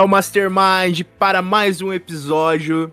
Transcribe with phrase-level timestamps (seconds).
[0.00, 2.90] É o Mastermind para mais um episódio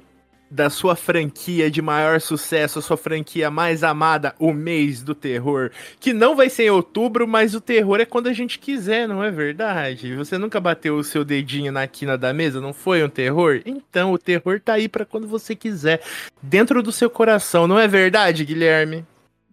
[0.51, 5.71] da sua franquia de maior sucesso, a sua franquia mais amada, o mês do terror.
[6.01, 9.23] Que não vai ser em outubro, mas o terror é quando a gente quiser, não
[9.23, 10.17] é verdade?
[10.17, 13.61] Você nunca bateu o seu dedinho na quina da mesa, não foi um terror?
[13.65, 16.01] Então, o terror tá aí para quando você quiser,
[16.43, 19.05] dentro do seu coração, não é verdade, Guilherme?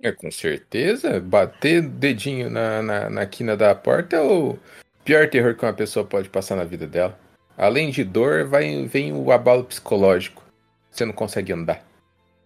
[0.02, 1.20] É, com certeza.
[1.20, 4.58] Bater dedinho na, na, na quina da porta é o
[5.04, 7.22] pior terror que uma pessoa pode passar na vida dela.
[7.56, 10.42] Além de dor, vai, vem o abalo psicológico.
[10.90, 11.84] Você não consegue andar.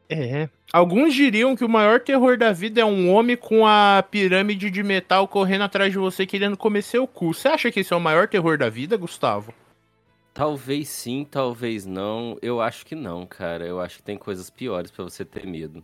[0.09, 0.49] É.
[0.73, 4.83] Alguns diriam que o maior terror da vida é um homem com a pirâmide de
[4.83, 7.33] metal correndo atrás de você querendo comer seu cu.
[7.33, 9.53] Você acha que esse é o maior terror da vida, Gustavo?
[10.33, 12.39] Talvez sim, talvez não.
[12.41, 13.67] Eu acho que não, cara.
[13.67, 15.83] Eu acho que tem coisas piores pra você ter medo.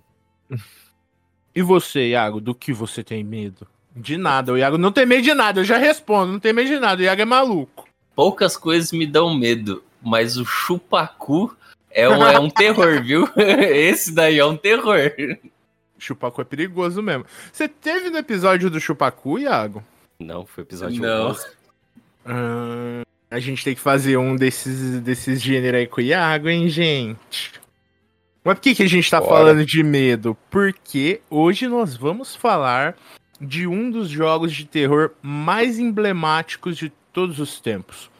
[1.54, 3.66] E você, Iago, do que você tem medo?
[3.94, 6.66] De nada, o Iago não tem medo de nada, eu já respondo, não tem medo
[6.68, 7.83] de nada, o Iago é maluco.
[8.14, 11.56] Poucas coisas me dão medo, mas o chupacu
[11.90, 13.28] é um, é um terror, viu?
[13.36, 15.12] Esse daí é um terror.
[15.98, 17.24] Chupacu é perigoso mesmo.
[17.52, 19.82] Você teve no episódio do Chupacu, Iago?
[20.18, 21.30] Não, foi episódio Não.
[21.30, 21.46] 11.
[22.26, 26.68] Ah, a gente tem que fazer um desses, desses gêneros aí com o Iago, hein,
[26.68, 27.52] gente?
[28.44, 29.32] Mas por que, que a gente tá Bora.
[29.32, 30.36] falando de medo?
[30.50, 32.96] Porque hoje nós vamos falar
[33.40, 38.10] de um dos jogos de terror mais emblemáticos de todos os tempos.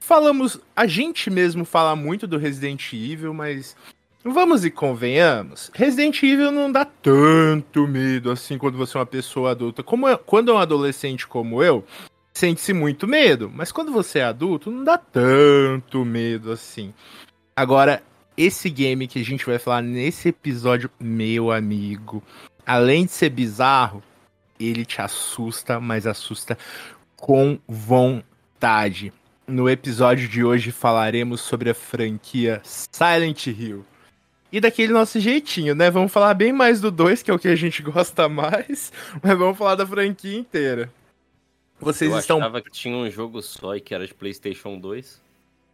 [0.00, 3.76] Falamos, a gente mesmo fala muito do Resident Evil, mas
[4.24, 9.52] vamos e convenhamos, Resident Evil não dá tanto medo assim quando você é uma pessoa
[9.52, 9.82] adulta.
[9.82, 11.84] Como é- quando é um adolescente como eu,
[12.32, 16.92] sente-se muito medo, mas quando você é adulto, não dá tanto medo assim.
[17.54, 18.02] Agora,
[18.36, 22.22] esse game que a gente vai falar nesse episódio, meu amigo,
[22.66, 24.02] além de ser bizarro,
[24.58, 26.56] ele te assusta, mas assusta
[27.16, 28.29] com vontade.
[29.46, 33.84] No episódio de hoje falaremos sobre a franquia Silent Hill.
[34.52, 35.90] E daquele nosso jeitinho, né?
[35.90, 39.38] Vamos falar bem mais do 2, que é o que a gente gosta mais, mas
[39.38, 40.92] vamos falar da franquia inteira.
[41.80, 45.20] Vocês Eu estão achava que tinha um jogo só e que era de PlayStation 2.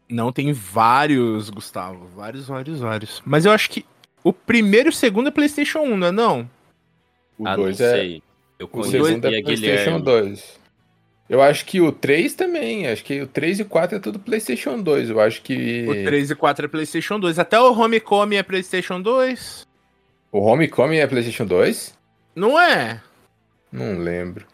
[0.08, 2.06] Não, tem vários, Gustavo.
[2.14, 3.22] Vários, vários, vários.
[3.26, 3.84] Mas eu acho que
[4.22, 6.50] o primeiro e o segundo é PlayStation 1, não é não?
[7.36, 7.90] O ah, 2 não é.
[7.90, 8.22] sei.
[8.58, 10.30] Eu O conhecia segundo é PlayStation Guilherme.
[10.30, 10.60] 2.
[11.28, 12.86] Eu acho que o 3 também.
[12.86, 15.10] Acho que o 3 e o 4 é tudo PlayStation 2.
[15.10, 15.86] Eu acho que.
[15.88, 17.38] O 3 e 4 é PlayStation 2.
[17.38, 19.66] Até o Homecoming é PlayStation 2.
[20.30, 21.96] O Homecoming é PlayStation 2?
[22.34, 23.00] Não é?
[23.72, 24.46] Não lembro.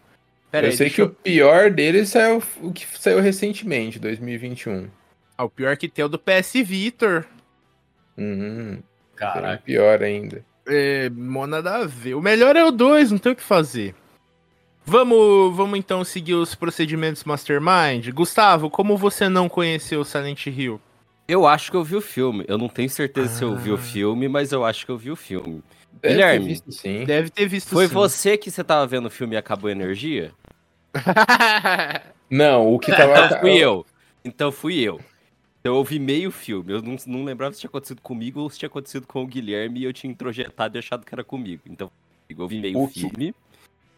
[0.49, 4.87] Pera eu aí, sei que o pior deles saiu o que saiu recentemente, 2021.
[5.37, 7.25] Ah, o pior que tem é o do PS Vitor.
[8.17, 8.81] Uhum.
[9.15, 9.63] Caraca.
[9.63, 10.43] pior ainda.
[10.67, 12.13] É, mó nada a ver.
[12.13, 13.95] O melhor é o 2, não tem o que fazer.
[14.85, 18.09] Vamos, vamos então seguir os procedimentos Mastermind.
[18.13, 20.79] Gustavo, como você não conheceu Silent Hill?
[21.27, 22.43] Eu acho que eu vi o filme.
[22.47, 23.75] Eu não tenho certeza se eu vi Ah.
[23.75, 25.63] o filme, mas eu acho que eu vi o filme.
[26.01, 26.45] Deve Guilherme.
[26.45, 27.05] ter visto, sim.
[27.05, 27.93] Deve ter visto Foi sim.
[27.93, 30.31] você que você tava vendo o filme e acabou a energia?
[32.29, 33.13] Não, o que tava.
[33.25, 33.85] Então fui eu.
[34.25, 34.99] Então fui eu.
[35.61, 36.73] Então eu vi meio filme.
[36.73, 39.79] Eu não, não lembrava se tinha acontecido comigo ou se tinha acontecido com o Guilherme
[39.79, 41.61] e eu tinha introjetado e achado que era comigo.
[41.69, 41.89] Então
[42.29, 43.33] eu vi meio O que- filme.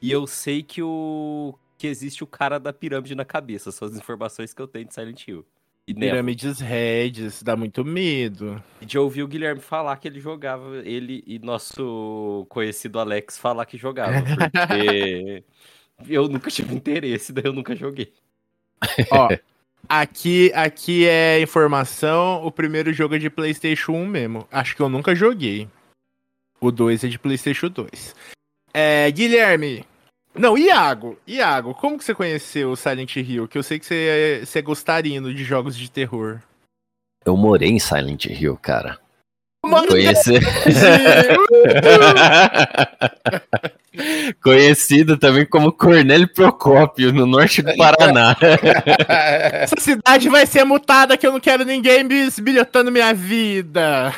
[0.05, 1.57] E eu sei que o.
[1.79, 3.71] que existe o cara da pirâmide na cabeça.
[3.71, 5.43] São as informações que eu tenho de Silent Hill.
[5.87, 6.11] E Nevo.
[6.11, 8.61] Pirâmides Reds, dá muito medo.
[8.81, 13.79] De ouvir o Guilherme falar que ele jogava, ele e nosso conhecido Alex falar que
[13.79, 14.21] jogava.
[14.21, 15.43] Porque
[16.07, 18.13] eu nunca tive interesse, daí eu nunca joguei.
[19.09, 19.29] Ó,
[19.89, 24.47] aqui, aqui é informação, o primeiro jogo é de PlayStation 1 mesmo.
[24.51, 25.67] Acho que eu nunca joguei.
[26.61, 28.15] O 2 é de PlayStation 2.
[28.71, 29.83] É, Guilherme.
[30.35, 31.17] Não, Iago.
[31.25, 33.47] Iago, como que você conheceu o Silent Hill?
[33.47, 36.41] Que eu sei que você é, você é gostarino de jogos de terror.
[37.25, 38.99] Eu morei em Silent Hill, cara.
[39.65, 40.41] Mano, Conhecer.
[44.41, 48.35] Conhecido também como Cornélio Procópio, no norte do Paraná.
[49.61, 54.13] Essa cidade vai ser mutada que eu não quero ninguém bisbilhotando minha vida.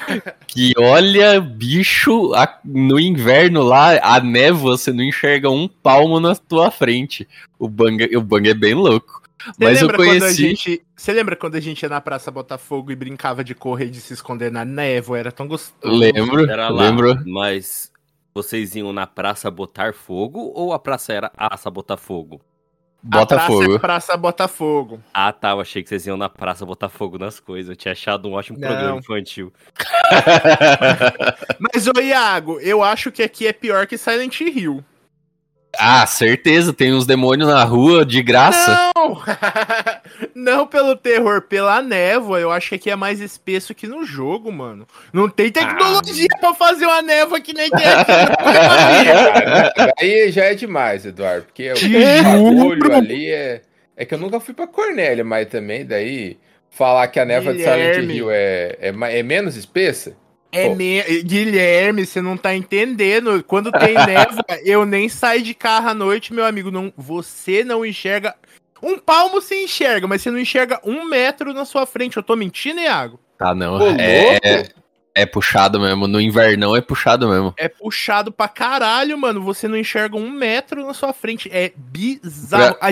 [0.47, 6.35] que olha, bicho, a- no inverno lá, a névoa, você não enxerga um palmo na
[6.35, 7.27] tua frente.
[7.59, 9.21] O bang, o bang é bem louco.
[9.45, 10.41] Você Mas eu lembra quando a conheci.
[10.41, 10.81] gente.
[10.95, 14.01] Você lembra quando a gente ia na Praça Botafogo e brincava de correr e de
[14.01, 15.19] se esconder na névoa?
[15.19, 15.95] Era tão gostoso.
[15.95, 17.17] Lembro, Era lá, lembro.
[17.25, 17.89] mas
[18.37, 22.39] vocês iam na praça botar fogo ou a praça era a praça botar fogo?
[23.11, 23.75] A praça Botafogo.
[23.75, 25.03] é Praça Botafogo.
[25.13, 27.69] Ah, tá, eu achei que vocês iam na praça botar fogo nas coisas.
[27.69, 28.67] Eu tinha achado um ótimo Não.
[28.67, 29.53] programa infantil.
[31.59, 34.83] Mas, ô Iago, eu acho que aqui é pior que Silent Hill.
[35.77, 38.91] Ah, certeza, tem uns demônios na rua de graça.
[38.95, 39.21] Não!
[40.33, 42.39] Não pelo terror, pela névoa.
[42.39, 44.87] Eu acho que aqui é mais espesso que no jogo, mano.
[45.13, 48.11] Não tem tecnologia pra fazer uma névoa que nem tem aqui.
[49.99, 52.95] Aí já é demais, Eduardo, porque o bagulho juro.
[52.95, 53.61] ali é.
[53.95, 56.37] É que eu nunca fui pra Cornélia, mas também daí
[56.69, 58.15] falar que a névoa de Silent Guilherme.
[58.15, 60.15] Hill é, é, é menos espessa?
[60.51, 61.01] É me...
[61.23, 63.43] Guilherme, você não tá entendendo.
[63.43, 66.71] Quando tem névoa, eu nem saio de carro à noite, meu amigo.
[66.71, 66.91] Não...
[66.97, 68.35] Você não enxerga.
[68.81, 72.17] Um palmo você enxerga, mas você não enxerga um metro na sua frente.
[72.17, 73.19] Eu tô mentindo, Iago?
[73.39, 73.75] Ah, não.
[73.99, 74.71] É, louco!
[75.15, 76.07] é puxado mesmo.
[76.07, 77.51] No invernão é puxado mesmo.
[77.57, 79.41] É puxado pra caralho, mano.
[79.41, 81.49] Você não enxerga um metro na sua frente.
[81.51, 82.77] É bizarro.
[82.79, 82.91] A,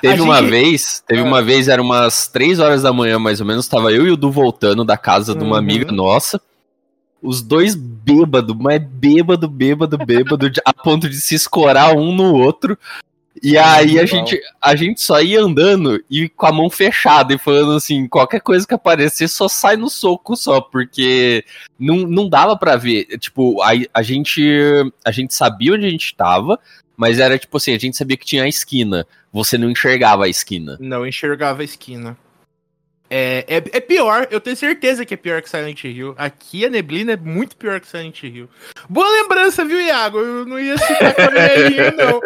[0.00, 1.24] Teve A uma gente- vez, teve Ah.
[1.24, 4.16] uma vez, era umas 3 horas da manhã, mais ou menos, tava eu e o
[4.16, 5.58] Du voltando da casa de uma Uhum.
[5.58, 6.40] amiga nossa.
[7.26, 12.78] Os dois bêbado, mas bêbado, bêbado, bêbado, a ponto de se escorar um no outro.
[13.42, 17.38] E aí a gente, a gente só ia andando e com a mão fechada e
[17.38, 21.44] falando assim, qualquer coisa que aparecer só sai no soco só, porque
[21.78, 23.04] não, não dava pra ver.
[23.18, 24.40] Tipo, a, a gente
[25.04, 26.58] a gente sabia onde a gente tava,
[26.96, 29.06] mas era tipo assim, a gente sabia que tinha a esquina.
[29.32, 30.78] Você não enxergava a esquina.
[30.80, 32.16] Não enxergava a esquina.
[33.08, 36.14] É, é, é pior, eu tenho certeza que é pior que Silent Hill.
[36.18, 38.48] Aqui a neblina é muito pior que Silent Hill.
[38.88, 40.18] Boa lembrança, viu, Iago?
[40.18, 41.14] Eu não ia citar
[41.70, 42.20] Hill, não.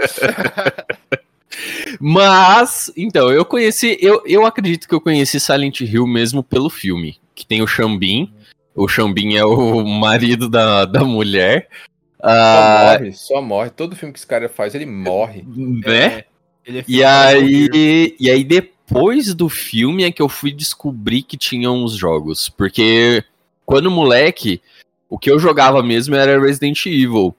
[2.00, 7.18] Mas, então, eu conheci, eu, eu acredito que eu conheci Silent Hill mesmo pelo filme,
[7.34, 8.32] que tem o Xambin.
[8.74, 11.68] O Xambin é o marido da, da mulher.
[12.20, 13.70] Só Ah, morre, só morre.
[13.70, 15.44] Todo filme que esse cara faz, ele morre.
[15.46, 16.24] né?
[16.64, 18.79] Ele é E aí, e aí depois
[19.34, 23.24] do filme é que eu fui descobrir que tinham os jogos, porque
[23.64, 24.60] quando moleque,
[25.08, 27.34] o que eu jogava mesmo era Resident Evil.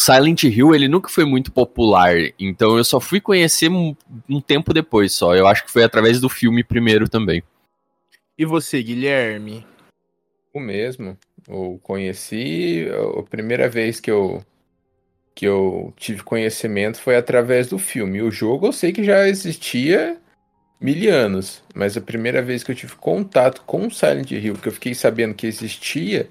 [0.00, 3.94] Silent Hill, ele nunca foi muito popular, então eu só fui conhecer um,
[4.28, 5.34] um tempo depois só.
[5.34, 7.42] Eu acho que foi através do filme primeiro também.
[8.38, 9.66] E você, Guilherme?
[10.54, 11.18] O mesmo.
[11.46, 12.86] Eu conheci.
[13.18, 14.44] A primeira vez que eu
[15.34, 18.20] que eu tive conhecimento foi através do filme.
[18.20, 20.20] O jogo eu sei que já existia
[20.80, 24.72] mil anos, mas a primeira vez que eu tive contato com Silent Hill, que eu
[24.72, 26.26] fiquei sabendo que existia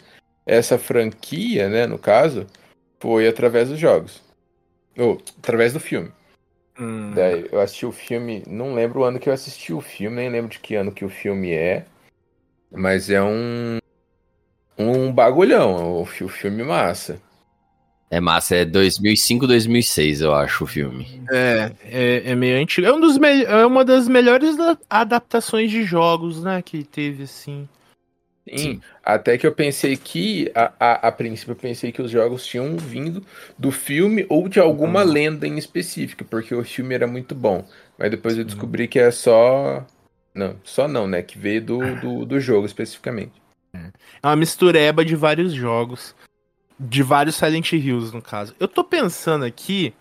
[0.46, 2.48] essa franquia, né, no caso,
[3.00, 4.22] foi através dos jogos.
[4.98, 6.12] Ou através do filme.
[6.80, 10.16] Hum, Daí eu assisti o filme, não lembro o ano que eu assisti o filme,
[10.16, 11.86] nem lembro de que ano que o filme é,
[12.72, 13.78] mas é um
[14.78, 17.22] um bagulhão, o filme massa.
[18.12, 21.22] É massa, é 2005, 2006, eu acho, o filme.
[21.32, 22.88] É, é, é meio antigo.
[22.88, 27.24] É, um dos me- é uma das melhores da- adaptações de jogos, né, que teve,
[27.24, 27.70] assim.
[28.50, 28.58] Sim.
[28.58, 28.82] Sim.
[29.06, 32.76] Até que eu pensei que, a, a, a princípio, eu pensei que os jogos tinham
[32.78, 33.24] vindo
[33.58, 35.12] do filme ou de alguma Uhum.
[35.12, 37.64] lenda em específico, porque o filme era muito bom.
[37.96, 39.86] Mas depois eu descobri que é só.
[40.34, 41.22] Não, só não, né?
[41.22, 43.34] Que veio do, do, do jogo especificamente.
[43.74, 46.16] É uma mistureba de vários jogos.
[46.80, 48.56] De vários Silent Hills, no caso.
[48.60, 49.94] Eu tô pensando aqui.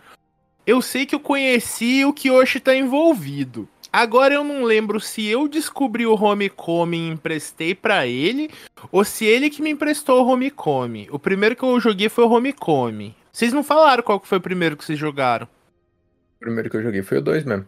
[0.67, 3.69] Eu sei que eu conheci o Kiyoshi tá envolvido.
[3.93, 8.51] Agora eu não lembro se eu descobri o Homecoming e emprestei pra ele.
[8.93, 11.09] Ou se ele que me emprestou o Homecoming.
[11.11, 13.15] O primeiro que eu joguei foi o Homecoming.
[13.33, 15.47] Vocês não falaram qual que foi o primeiro que vocês jogaram?
[16.37, 17.67] O primeiro que eu joguei foi o 2 mesmo.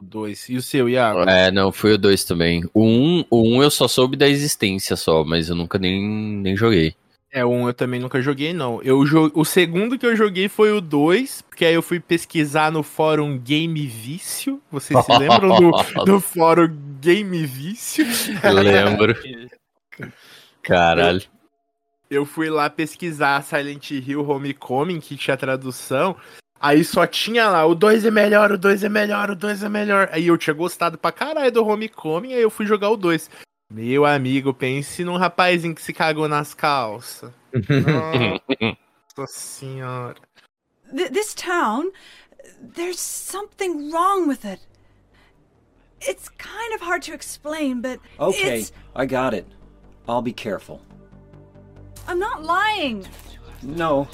[0.00, 0.48] O dois.
[0.48, 1.28] E o seu, Iago?
[1.28, 2.64] É, não, foi o 2 também.
[2.72, 6.02] O 1 um, o um eu só soube da existência só, mas eu nunca nem,
[6.02, 6.94] nem joguei.
[7.32, 8.82] É, um eu também nunca joguei, não.
[8.82, 9.30] Eu jo...
[9.34, 13.38] O segundo que eu joguei foi o 2, porque aí eu fui pesquisar no fórum
[13.38, 14.60] Game Vício.
[14.70, 15.70] Vocês se lembram do,
[16.04, 16.68] do fórum
[17.00, 18.04] Game Vício?
[18.42, 19.14] Eu lembro.
[20.60, 21.22] Caralho.
[22.10, 26.16] Eu fui lá pesquisar Silent Hill Homecoming, que tinha tradução.
[26.60, 29.68] Aí só tinha lá, o 2 é melhor, o 2 é melhor, o 2 é
[29.68, 30.08] melhor.
[30.12, 33.30] Aí eu tinha gostado pra caralho do Homecoming, aí eu fui jogar o 2.
[33.70, 37.30] Meu amigo, pense num rapazinho que se cagou nas calças.
[39.16, 40.16] Nossa senhora.
[40.96, 41.90] th- this town,
[42.74, 44.60] there's something wrong with it.
[46.00, 48.72] It's kind of hard to explain, but Okay, it's.
[48.96, 49.46] I got it.
[50.08, 50.80] I'll be careful.
[52.08, 53.06] I'm not lying.
[53.62, 54.08] No,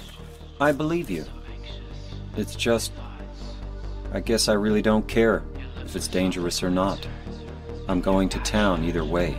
[0.61, 1.25] I believe you.
[2.37, 2.93] It's just.
[4.13, 5.45] I guess I really don't care
[5.85, 7.07] if it's dangerous or not.
[7.89, 9.37] I'm going to town either way.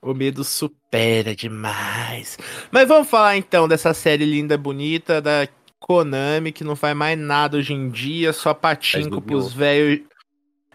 [0.00, 2.36] O medo supera demais.
[2.72, 5.46] Mas vamos falar então dessa série linda, bonita da
[5.78, 10.00] Konami, que não faz mais nada hoje em dia, só patinco pros velhos.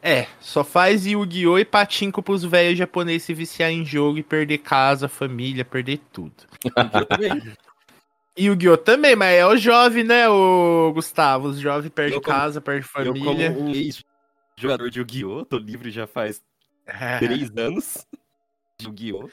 [0.01, 1.59] É, só faz Yu-Gi-Oh!
[1.59, 6.33] e patinco pros velhos japoneses se viciar em jogo e perder casa, família, perder tudo.
[6.63, 6.71] Eu
[8.53, 8.77] Yu-Gi-Oh!
[8.77, 11.49] também, mas é o jovem, né, o Gustavo?
[11.49, 13.51] Os jovens perdem Eu casa, perdem Eu, família.
[13.51, 13.73] como um
[14.57, 15.45] ex-jogador de Yu-Gi-Oh!
[15.45, 16.41] tô livre já faz
[16.85, 17.19] É.
[17.19, 18.05] três anos.
[18.79, 19.29] de Yu-Gi-Oh!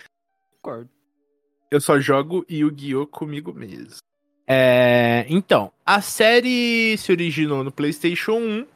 [0.61, 0.91] Concordo.
[1.71, 3.07] Eu só jogo Yu-Gi-Oh!
[3.07, 3.97] comigo mesmo.
[4.47, 8.67] É, então, a série se originou no PlayStation 1,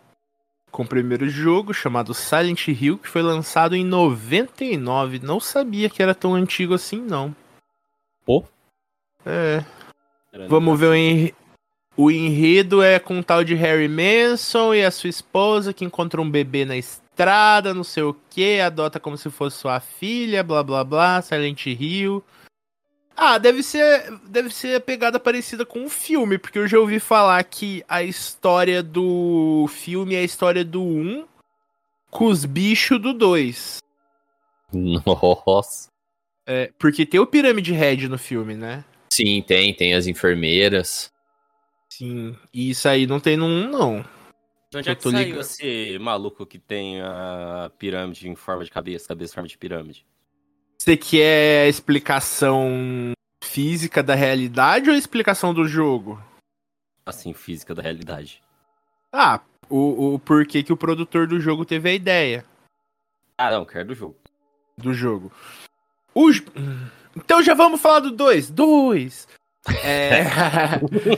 [0.71, 5.19] com o primeiro jogo chamado Silent Hill, que foi lançado em 99.
[5.19, 7.35] Não sabia que era tão antigo assim, não.
[8.25, 8.45] Pô.
[9.27, 9.63] É,
[10.49, 11.35] vamos ver o, enre-
[11.99, 16.23] o enredo é com o tal de Harry Manson e a sua esposa que encontra
[16.23, 20.63] um bebê na estrada, não sei o que, adota como se fosse sua filha, blá
[20.63, 22.23] blá blá, Silent Hill.
[23.17, 27.01] Ah, deve ser, deve ser a pegada parecida com o filme, porque eu já ouvi
[27.01, 31.27] falar que a história do filme é a história do 1
[32.13, 33.79] com os bichos do 2.
[34.73, 35.89] Nossa.
[36.47, 38.85] É, porque tem o Pirâmide Head no filme, né?
[39.13, 41.11] Sim, tem, tem as enfermeiras.
[41.99, 44.05] Sim, e isso aí não tem no 1, não.
[44.71, 45.41] De onde é que saiu ligado.
[45.41, 50.07] esse maluco que tem a pirâmide em forma de cabeça, cabeça em forma de pirâmide?
[50.79, 53.11] Você quer a explicação
[53.43, 56.23] física da realidade ou a explicação do jogo?
[57.05, 58.41] Assim, física da realidade.
[59.13, 62.45] Ah, o, o porquê que o produtor do jogo teve a ideia
[63.37, 64.17] Ah, não, quero do jogo.
[64.77, 65.33] do jogo.
[66.15, 66.31] O
[67.17, 68.51] Então já vamos falar do 2.
[68.51, 69.27] 2!
[69.85, 70.23] É...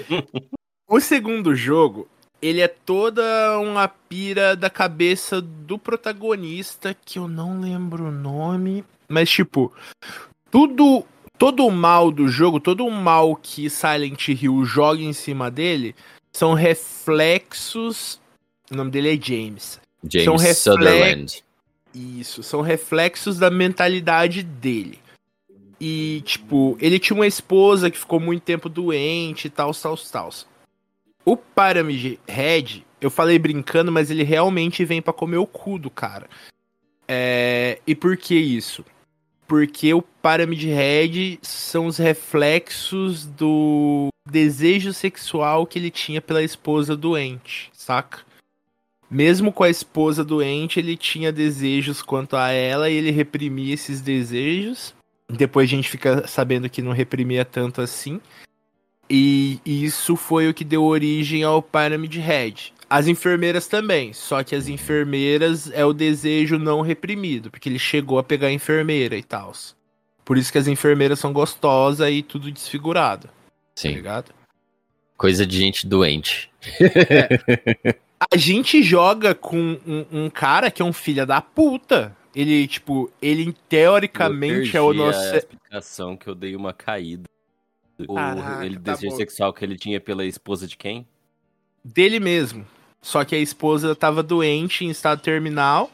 [0.90, 2.08] o segundo jogo,
[2.42, 3.22] ele é toda
[3.60, 8.84] uma pira da cabeça do protagonista, que eu não lembro o nome.
[9.08, 9.72] Mas, tipo,
[10.50, 11.06] tudo.
[11.38, 15.94] Todo o mal do jogo, todo o mal que Silent Hill joga em cima dele,
[16.30, 18.20] são reflexos.
[18.70, 19.80] O nome dele é James.
[20.04, 21.44] James São reflex- Sutherland.
[21.94, 24.98] Isso, são reflexos da mentalidade dele.
[25.80, 30.30] E, tipo, ele tinha uma esposa que ficou muito tempo doente e tal, tal, tal.
[31.24, 35.90] O Pyramid Head, eu falei brincando, mas ele realmente vem pra comer o cu do
[35.90, 36.28] cara.
[37.06, 38.84] É, e por que isso?
[39.46, 46.96] Porque o Pyramid Head são os reflexos do desejo sexual que ele tinha pela esposa
[46.96, 48.20] doente, saca?
[49.10, 54.00] Mesmo com a esposa doente, ele tinha desejos quanto a ela e ele reprimia esses
[54.00, 54.94] desejos.
[55.28, 58.20] Depois a gente fica sabendo que não reprimia tanto assim.
[59.10, 62.72] E isso foi o que deu origem ao Pyramid Head.
[62.88, 68.18] As enfermeiras também, só que as enfermeiras é o desejo não reprimido, porque ele chegou
[68.18, 69.52] a pegar a enfermeira e tal.
[70.24, 73.32] Por isso que as enfermeiras são gostosas e tudo desfigurado, tá
[73.74, 74.32] Sim, ligado?
[75.20, 76.50] coisa de gente doente.
[78.32, 82.16] A gente joga com um, um cara que é um filho da puta.
[82.34, 85.34] Ele, tipo, ele teoricamente é o nosso.
[85.34, 87.24] A explicação que eu dei uma caída.
[88.08, 89.16] O Caraca, ele tá desejo bom.
[89.16, 91.06] sexual que ele tinha pela esposa de quem?
[91.84, 92.66] dele mesmo.
[93.00, 95.90] Só que a esposa tava doente em estado terminal.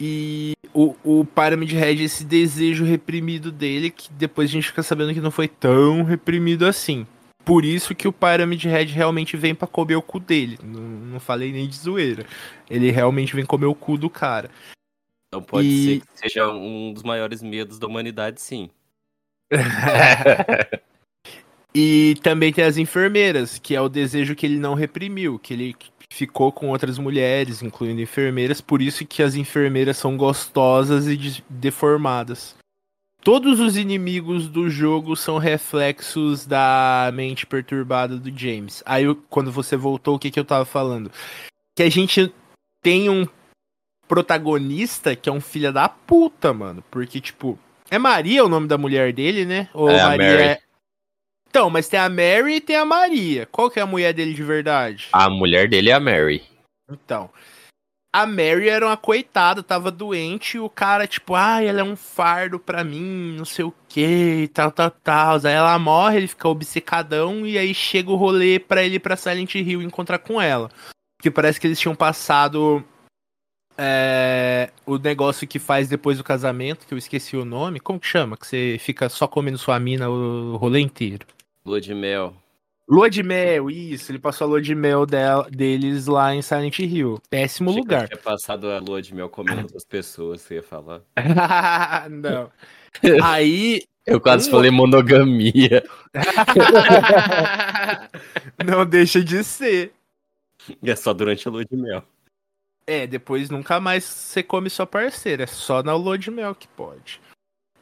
[0.00, 5.12] E o, o Pyramid Head, esse desejo reprimido dele, que depois a gente fica sabendo
[5.12, 7.06] que não foi tão reprimido assim.
[7.44, 10.58] Por isso que o Pyramid Head realmente vem pra comer o cu dele.
[10.62, 12.26] Não, não falei nem de zoeira.
[12.68, 14.50] Ele realmente vem comer o cu do cara.
[15.28, 18.68] Então pode E- ser que seja um dos maiores medos da humanidade, sim.
[21.78, 25.76] E também tem as enfermeiras, que é o desejo que ele não reprimiu, que ele
[26.10, 31.44] ficou com outras mulheres, incluindo enfermeiras, por isso que as enfermeiras são gostosas e de-
[31.50, 32.54] deformadas.
[33.22, 38.82] Todos os inimigos do jogo são reflexos da mente perturbada do James.
[38.86, 41.10] Aí, quando você voltou, o que, que eu tava falando?
[41.76, 42.32] Que a gente
[42.82, 43.26] tem um
[44.08, 46.82] protagonista que é um filho da puta, mano.
[46.90, 47.58] Porque, tipo,
[47.90, 49.68] é Maria o nome da mulher dele, né?
[49.74, 50.58] Ou É, Maria é-
[51.56, 53.46] Então, mas tem a Mary e tem a Maria.
[53.46, 55.08] Qual que é a mulher dele de verdade?
[55.10, 56.44] A mulher dele é a Mary.
[56.86, 57.30] Então,
[58.14, 61.96] a Mary era uma coitada, tava doente, e o cara, tipo, ai, ela é um
[61.96, 65.36] fardo pra mim, não sei o que, tal, tal, tal.
[65.36, 69.16] Aí ela morre, ele fica obcecadão, e aí chega o rolê pra ele ir pra
[69.16, 70.70] Silent Hill encontrar com ela.
[71.22, 72.84] Que parece que eles tinham passado
[73.78, 77.80] é, o negócio que faz depois do casamento, que eu esqueci o nome.
[77.80, 78.36] Como que chama?
[78.36, 81.26] Que você fica só comendo sua mina o rolê inteiro.
[81.66, 82.34] Lua de mel.
[82.88, 84.12] Lua de mel, isso.
[84.12, 87.20] Ele passou a lua de mel dela- deles lá em Silent Hill.
[87.28, 88.08] Péssimo Achei que eu lugar.
[88.08, 91.00] tinha passado a lua de mel comendo outras pessoas, você ia falar.
[92.10, 92.50] Não.
[93.24, 93.82] Aí.
[94.06, 95.82] Eu quase Um- falei monogamia.
[98.64, 99.92] Não deixa de ser.
[100.82, 102.02] E é só durante a lua de mel.
[102.86, 105.42] É, depois nunca mais você come sua parceira.
[105.42, 107.20] É só na lua de mel que pode.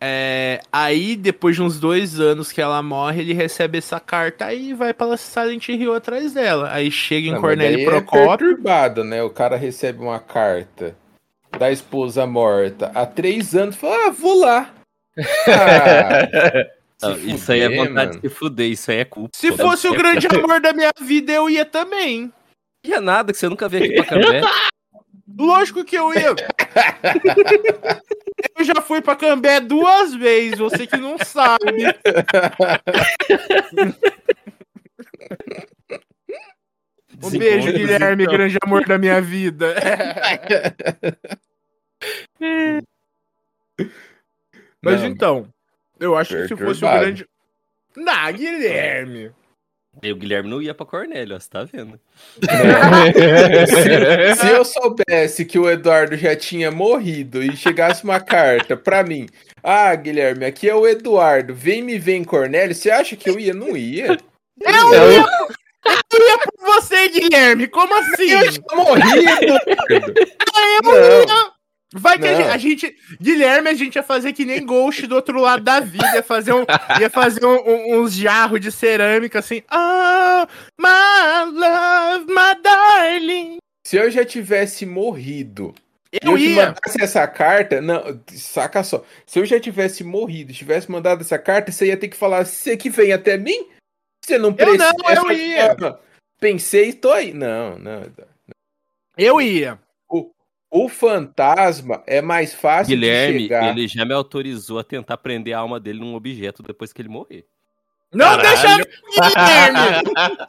[0.07, 4.69] É, aí, depois de uns dois anos que ela morre, ele recebe essa carta aí
[4.69, 6.71] e vai pra Silent Hill atrás dela.
[6.71, 8.23] Aí chega em Não, Cornélio daí Procópio.
[8.23, 9.23] É perturbado, né?
[9.23, 10.95] O cara recebe uma carta
[11.59, 13.77] da esposa morta há três anos.
[13.77, 14.75] Fala, ah, vou lá.
[17.03, 18.21] Ah, Não, se isso aí é fuder, vontade mano.
[18.21, 19.31] de se fuder, isso aí é culpa.
[19.35, 22.33] Se fosse o grande amor da minha vida, eu ia também.
[22.85, 24.41] Ia nada, que você nunca veio aqui pra Cambé.
[25.37, 26.35] Lógico que eu ia.
[28.57, 31.63] Eu já fui pra Cambé duas vezes, você que não sabe.
[37.23, 38.35] Um beijo, Guilherme, então.
[38.35, 39.75] grande amor da minha vida.
[44.83, 45.49] Mas Não, então,
[45.99, 47.01] eu acho que se fosse o perturbado.
[47.01, 47.27] grande.
[47.97, 49.33] Não, Guilherme.
[50.03, 51.99] E o Guilherme não ia pra Cornélio, ó, você tá vendo?
[53.67, 59.03] se, se eu soubesse que o Eduardo já tinha morrido e chegasse uma carta pra
[59.03, 59.27] mim,
[59.63, 63.39] ah, Guilherme, aqui é o Eduardo, vem me ver em Cornélio, você acha que eu
[63.39, 63.55] ia?
[63.55, 64.19] Não ia.
[64.61, 65.25] Eu ia,
[66.13, 67.67] eu ia por você, Guilherme.
[67.69, 68.31] Como assim?
[68.31, 70.15] Eu já morri, Eduardo.
[70.77, 71.23] Eu Não.
[71.23, 71.54] ia.
[71.97, 72.39] Vai que a Não.
[72.39, 75.79] gente, a gente- Guilherme, a gente ia fazer que nem Ghost do outro lado da
[75.79, 76.05] vida.
[76.15, 76.65] Ia fazer, um,
[77.01, 79.63] ia fazer um- um- uns jarros de cerâmica assim.
[79.69, 83.59] Ah, my love, my darling.
[83.87, 85.73] Se eu já tivesse morrido
[86.13, 86.67] e Eu eu te ia.
[86.67, 89.05] mandasse essa carta, não, saca só.
[89.25, 92.45] Se eu já tivesse morrido e tivesse mandado essa carta, você ia ter que falar,
[92.45, 93.69] você que vem até mim?
[94.25, 94.91] Você não Eu precisa.
[94.99, 95.99] não, eu ia.
[96.41, 97.33] Pensei, tô aí.
[97.33, 98.03] Não, não.
[99.17, 99.79] Eu ia.
[100.77, 103.69] O fantasma é mais fácil de Guilherme, chegar.
[103.71, 107.09] ele já me autorizou a tentar prender a alma dele num objeto depois que ele
[107.09, 107.47] morrer.
[108.13, 108.85] Não Caralho.
[108.85, 109.29] deixa.
[109.31, 110.49] Guilherme!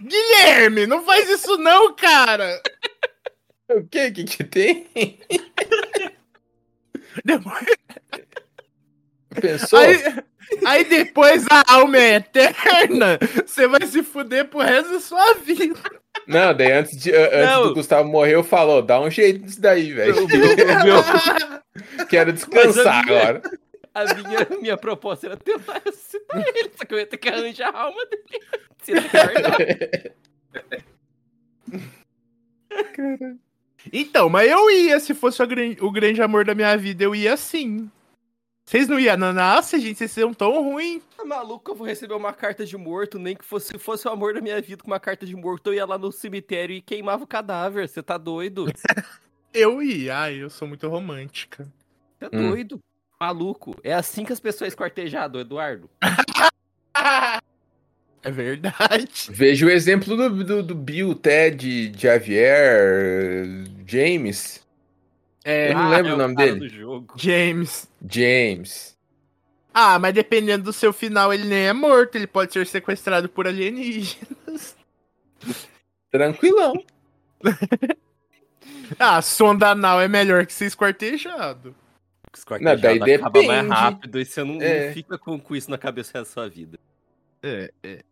[0.08, 2.58] Guilherme, não faz isso não, cara!
[3.68, 4.86] O que que, que tem?
[7.22, 7.66] Depois-
[9.38, 9.78] Pensou?
[9.78, 9.96] Aí,
[10.64, 13.18] aí depois a alma é eterna.
[13.44, 15.78] Você vai se fuder pro resto da sua vida.
[16.26, 17.62] Não, daí antes, de, antes Não.
[17.68, 20.14] do Gustavo morrer, eu falou, dá um jeito nisso daí, velho.
[22.08, 23.42] Quero descansar minha- agora.
[23.94, 27.74] A minha, minha proposta era tentar ressuscitar ele, só que eu ia ter que arranjar
[27.74, 28.40] a alma dele.
[28.82, 29.56] Se ele guardar.
[33.92, 37.14] Então, mas eu ia, se fosse o gran- o grande amor da minha vida, eu
[37.14, 37.90] ia sim.
[38.66, 39.16] Vocês não iam?
[39.16, 41.00] Não, Nossa, gente, vocês são tão ruins.
[41.16, 44.34] Tá maluco, eu vou receber uma carta de morto, nem que fosse, fosse o amor
[44.34, 47.22] da minha vida com uma carta de morto, eu ia lá no cemitério e queimava
[47.22, 47.88] o cadáver.
[47.88, 48.66] Você tá doido?
[49.54, 50.18] Eu ia.
[50.18, 51.66] Ai, eu sou muito romântica.
[52.18, 52.50] Tá Hum.
[52.50, 52.78] doido?
[53.18, 53.74] Maluco.
[53.82, 55.88] É assim que as pessoas esquartejado, Eduardo.
[58.22, 59.28] É verdade.
[59.30, 63.46] Veja o exemplo do, do, do Bill, Ted, Javier,
[63.86, 64.65] James.
[65.48, 66.58] É, Eu não lembro é o nome dele.
[66.60, 67.14] do jogo.
[67.16, 67.88] James.
[68.10, 68.96] James.
[69.72, 72.16] Ah, mas dependendo do seu final, ele nem é morto.
[72.16, 74.76] Ele pode ser sequestrado por alienígenas.
[76.10, 76.74] Tranquilão.
[79.00, 81.74] Ah, sonda anal é melhor que ser esquartejado.
[82.32, 83.74] Esquartejado daí acaba mais depende.
[83.74, 84.92] rápido e você não, não É.
[84.92, 86.78] fica com, com isso na cabeça da sua vida.
[87.42, 88.04] É, é.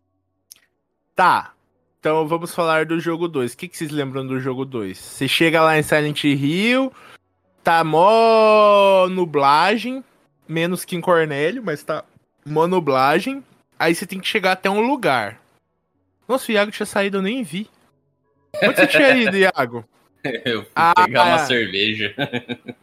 [1.15, 1.53] Tá.
[1.99, 3.53] Então vamos falar do jogo 2.
[3.53, 4.97] O que, que vocês lembram do jogo 2?
[4.97, 6.91] Você chega lá em Silent Hill,
[7.65, 10.03] tá mó nublagem,
[10.47, 12.03] menos que em Cornélio, mas tá
[12.45, 13.43] mó nublagem.
[13.77, 15.41] Aí você tem que chegar até um lugar.
[16.27, 17.67] Nossa, o Iago tinha saído, eu nem vi.
[18.63, 19.83] Onde você tinha ido, Iago?
[20.43, 21.45] Eu fui Ah, pegar uma é.
[21.45, 22.15] cerveja.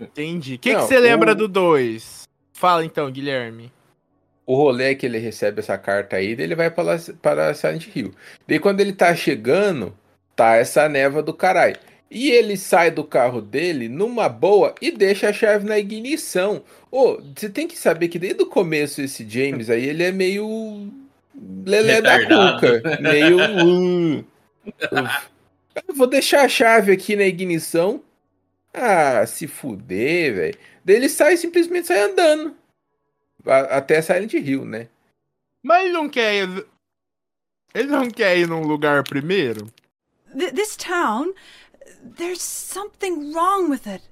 [0.01, 0.55] Entendi.
[0.55, 2.23] O que, você lembra o- do 2?
[2.53, 3.73] Fala então, Guilherme.
[4.47, 8.15] O rolê é que ele recebe essa carta aí, ele vai para, para Silent Hill.
[8.47, 9.93] Daí quando ele tá chegando,
[10.37, 11.77] tá essa neva do caralho.
[12.15, 16.63] E ele sai do carro dele numa boa e deixa a chave na ignição.
[16.91, 20.93] Ô, você tem que saber que desde o começo esse James aí, ele é meio
[21.65, 24.25] lelé da cuca, meio uh, uh.
[25.89, 28.03] Eu vou deixar a chave aqui na ignição.
[28.75, 30.59] Ah, se fuder, velho.
[30.85, 32.55] Daí ele sai simplesmente sai andando.
[33.47, 34.89] A- Até Silent Hill, né?
[35.63, 36.67] Mas ele não quer ir.
[37.75, 39.67] Ele não quer ir num lugar primeiro?
[40.37, 41.33] Th- this town,
[42.03, 44.03] there's something wrong with it.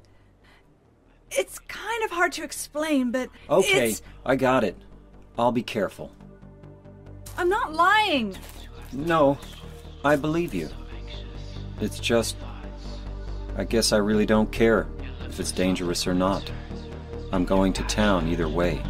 [1.31, 4.03] It's kind of hard to explain, but Okay, it's.
[4.25, 4.77] I got it.
[5.39, 6.11] I'll be careful.
[7.37, 8.37] I'm not lying.
[8.93, 9.39] No,
[10.05, 10.69] I believe you.
[11.81, 12.37] It's just.
[13.57, 14.89] I guess I really don't care
[15.29, 16.51] if it's dangerous or not.
[17.33, 18.83] I'm going to town either way.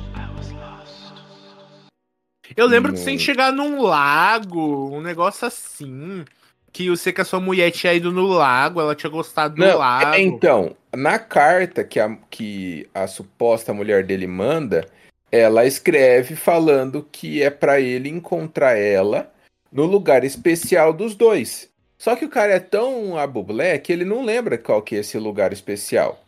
[2.57, 6.25] Eu lembro que você tem que chegar num lago, um negócio assim.
[6.73, 9.79] Que você que a sua mulher tinha ido no lago, ela tinha gostado do Não,
[9.79, 10.15] lago.
[10.15, 14.87] é, então, na carta que a, que a suposta mulher dele manda,
[15.33, 19.33] ela escreve falando que é pra ele encontrar ela
[19.71, 21.69] no lugar especial dos dois.
[21.99, 25.19] Só que o cara é tão abublé que ele não lembra qual que é esse
[25.19, 26.25] lugar especial.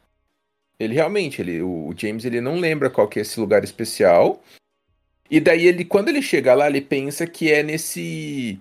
[0.78, 4.42] Ele realmente, ele, o James, ele não lembra qual que é esse lugar especial.
[5.31, 8.61] E daí ele, quando ele chega lá, ele pensa que é nesse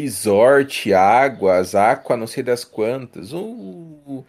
[0.00, 4.24] resort, águas, aqua, não sei das quantas, o,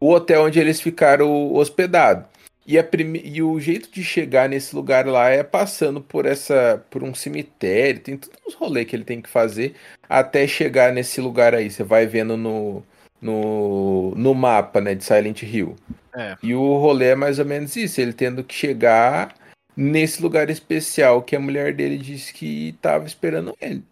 [0.00, 2.26] o hotel onde eles ficaram hospedados.
[2.66, 3.20] E, a prime...
[3.24, 8.00] e o jeito de chegar nesse lugar lá é passando por essa, por um cemitério,
[8.00, 9.74] tem todos os rolês que ele tem que fazer
[10.08, 11.70] até chegar nesse lugar aí.
[11.70, 12.84] Você vai vendo no,
[13.20, 15.76] no, no mapa, né, de Silent Hill.
[16.14, 16.36] É.
[16.42, 19.34] E o rolê é mais ou menos isso, ele tendo que chegar
[19.76, 23.82] nesse lugar especial que a mulher dele disse que estava esperando ele.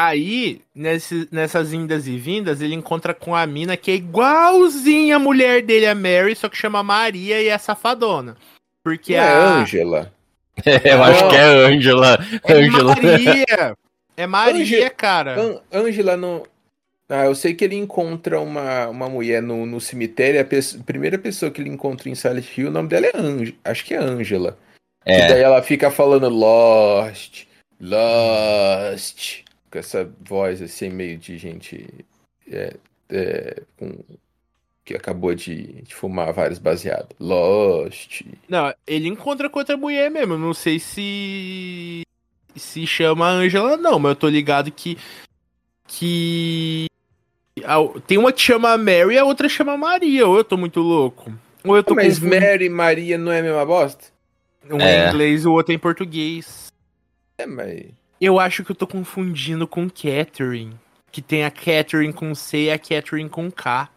[0.00, 5.18] Aí, nesse- nessas indas e vindas, ele encontra com a mina que é igualzinha a
[5.18, 8.36] mulher dele, a Mary, só que chama Maria e é safadona.
[8.84, 9.56] Porque é a.
[9.56, 10.12] Ângela.
[10.84, 12.18] Eu acho que é Angela.
[12.44, 12.94] É Angela.
[12.94, 13.76] Maria!
[14.16, 15.40] É Maria, Ângela- cara.
[15.40, 16.44] Ân- Ângela não.
[17.10, 20.40] Ah, eu sei que ele encontra uma, uma mulher no, no cemitério.
[20.40, 23.56] A, primeira pessoa que ele encontra em Silent Hill, o nome dela é Ângela.
[23.64, 24.58] Acho que é Ângela.
[25.06, 27.46] E É, daí ela fica falando Lost,
[27.80, 29.40] Lost.
[29.70, 31.86] Com essa voz assim, meio de gente
[32.50, 32.74] é,
[33.10, 33.98] é, com-
[34.84, 37.10] que acabou de, de fumar vários baseados.
[37.20, 38.22] Lost.
[38.48, 40.38] Não, ele encontra com outra mulher mesmo.
[40.38, 42.00] Não sei se.
[42.56, 44.96] Se chama Ângela, não, mas eu tô ligado que.
[45.86, 46.86] Que.
[47.64, 50.26] a- Tem uma que chama Mary e a outra chama Maria.
[50.26, 51.32] Ou eu tô muito louco.
[51.64, 52.40] Ou eu tô Mas confundindo.
[52.46, 54.04] Mary e Maria não é a mesma bosta?
[54.70, 55.06] Um É.
[55.06, 56.68] em inglês e o outro em português.
[57.38, 57.86] É, mas.
[58.20, 60.74] Eu acho que eu tô confundindo com Catherine.
[61.10, 63.88] Que tem a Catherine com C e a Catherine com K.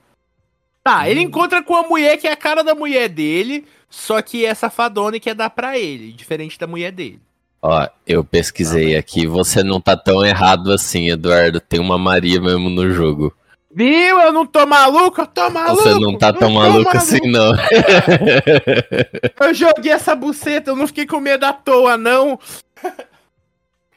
[0.84, 4.46] Tá, ele encontra com a mulher que é a cara da mulher dele, só que
[4.46, 7.20] é safadona e quer dar pra ele, diferente da mulher dele.
[7.62, 9.28] ó, eu pesquisei aqui.
[9.28, 11.60] Você não tá tão errado assim, Eduardo.
[11.60, 13.32] Tem uma Maria mesmo no jogo.
[13.74, 14.20] Viu?
[14.20, 15.84] Eu não tô maluco, eu tô maluco.
[15.84, 17.54] Você não tá tão tô maluco assim, não.
[19.40, 22.38] Eu joguei essa buceta, eu não fiquei com medo à toa, não.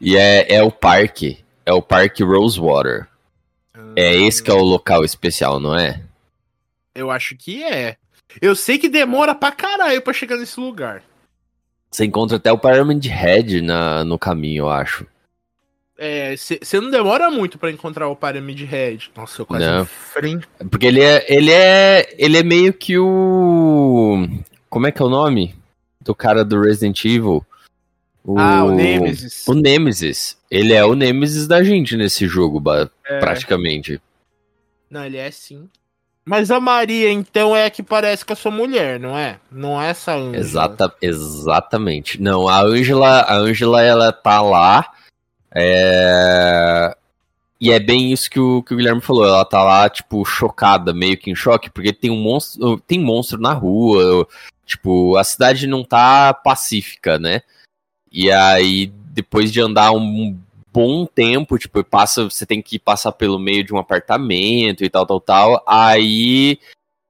[0.04, 1.42] E é, é o parque.
[1.64, 3.08] É o Parque Rosewater.
[3.96, 6.02] É esse que é o local especial, não é?
[6.94, 7.96] Eu acho que é.
[8.40, 11.02] Eu sei que demora pra caralho pra chegar nesse lugar.
[11.90, 15.06] Você encontra até o Pyramid Head na, no caminho, eu acho.
[15.96, 19.12] É, você não demora muito pra encontrar o Pyramid Head.
[19.16, 19.84] Nossa, eu quase Não.
[19.86, 20.46] frente.
[20.70, 22.14] Porque ele é, ele é.
[22.18, 24.28] Ele é meio que o.
[24.68, 25.54] Como é que é o nome?
[26.00, 27.46] Do cara do Resident Evil.
[28.24, 29.46] O, Ah, o Nemesis.
[29.46, 30.36] O Nemesis.
[30.50, 32.62] Ele é o Nemesis da gente nesse jogo,
[33.04, 33.18] É.
[33.20, 34.00] praticamente.
[34.90, 35.68] Não, ele é sim.
[36.24, 39.38] Mas a Maria, então, é a que parece com a sua mulher, não é?
[39.52, 40.36] Não é essa Ângela.
[40.38, 42.18] Exata, exatamente.
[42.18, 44.90] Não, a Angela, a Angela, ela tá lá.
[45.54, 46.96] é,
[47.60, 49.26] E é bem isso que o, que o Guilherme falou.
[49.26, 52.78] Ela tá lá, tipo, chocada, meio que em choque, porque tem um monstro.
[52.80, 54.26] Tem monstro na rua.
[54.64, 57.42] Tipo, a cidade não tá pacífica, né?
[58.16, 60.38] E aí, depois de andar um
[60.72, 65.04] bom tempo, tipo, passa, você tem que passar pelo meio de um apartamento e tal,
[65.04, 65.64] tal, tal.
[65.66, 66.60] Aí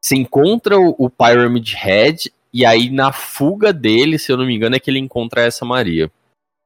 [0.02, 4.54] você encontra o, o Pyramid Head e aí na fuga dele, se eu não me
[4.54, 6.10] engano, é que ele encontra essa Maria.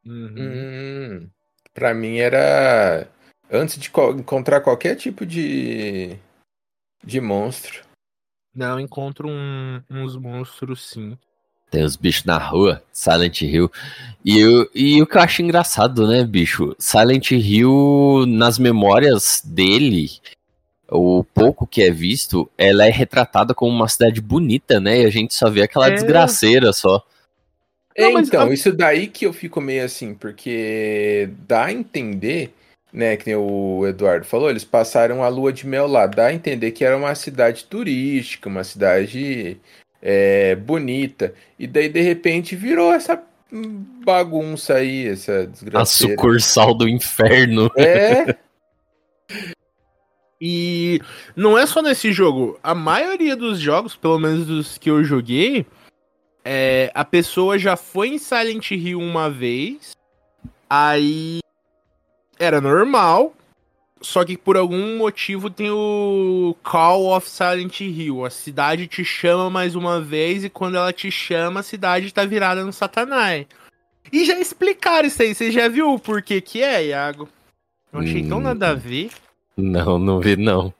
[0.07, 0.35] Uhum.
[0.38, 1.29] Hum,
[1.74, 3.09] pra mim era
[3.51, 6.16] antes de co- encontrar qualquer tipo de
[7.05, 7.83] de monstro.
[8.55, 11.18] Não, encontro um- uns monstros sim.
[11.70, 13.70] Tem os bichos na rua, Silent Hill.
[14.24, 16.74] E, eu, e o que eu acho engraçado, né, bicho?
[16.78, 20.11] Silent Hill, nas memórias dele,
[20.90, 25.02] o pouco que é visto, ela é retratada como uma cidade bonita, né?
[25.02, 25.90] E a gente só vê aquela É.
[25.92, 27.04] desgraceira só.
[27.96, 32.54] Não, mas então, a- isso daí que eu fico meio assim, porque dá a entender
[32.90, 36.33] né, que nem o Eduardo falou, eles passaram a lua de mel lá, dá a
[36.33, 39.59] entender que era uma cidade turística, uma cidade
[40.03, 43.23] é, bonita, e daí de repente virou essa
[44.05, 45.93] bagunça aí, essa A desgraça.
[45.93, 47.71] sucursal do inferno.
[47.77, 48.37] É,
[50.41, 51.01] E
[51.35, 52.59] não é só nesse jogo.
[52.63, 55.67] A maioria dos jogos, pelo menos dos que eu joguei,
[56.45, 59.97] é, a pessoa já foi em Silent Hill uma vez,
[60.71, 61.41] aí
[62.39, 63.35] era normal,
[64.01, 68.25] só que por algum motivo tem o Call of Silent Hill.
[68.25, 72.25] A cidade te chama mais uma vez e quando ela te chama, a cidade tá
[72.25, 73.47] virada no Satanás.
[74.13, 77.29] E já explicaram isso aí, você já viu o porquê que é, Iago?
[77.93, 78.43] Eu achei tão Hum.
[78.43, 79.11] nada a ver.
[79.57, 80.73] Não, não vi não.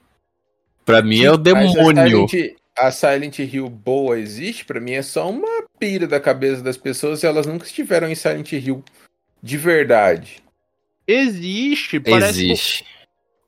[0.85, 2.29] Pra mim é o mas a demônio.
[2.29, 6.77] Silent, a Silent Hill boa existe, pra mim é só uma pira da cabeça das
[6.77, 8.83] pessoas e elas nunca estiveram em Silent Hill
[9.43, 10.43] de verdade.
[11.07, 12.45] Existe, parece.
[12.45, 12.85] Existe.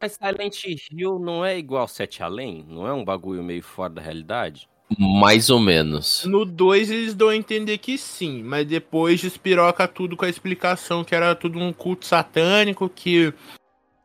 [0.00, 2.64] Mas Silent Hill não é igual Sete Além?
[2.66, 4.68] Não é um bagulho meio fora da realidade?
[4.98, 6.24] Mais ou menos.
[6.24, 11.04] No 2 eles dão a entender que sim, mas depois despiroca tudo com a explicação
[11.04, 13.32] que era tudo um culto satânico, que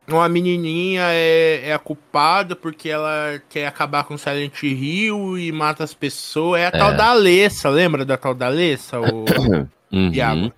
[0.08, 5.84] uma menininha é, é a culpada porque ela quer acabar com Silent Hill e mata
[5.84, 6.62] as pessoas.
[6.62, 9.00] É a tal da Alessa, lembra da tal da Alessa?
[9.00, 9.26] O...
[9.92, 10.12] Uhum.
[10.12, 10.52] Iago.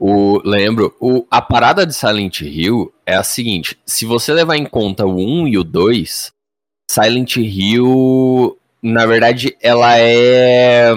[0.00, 4.64] O, lembro, o, a parada de Silent Hill é a seguinte: se você levar em
[4.64, 6.30] conta o 1 e o 2,
[6.90, 10.92] Silent Hill, na verdade, ela é.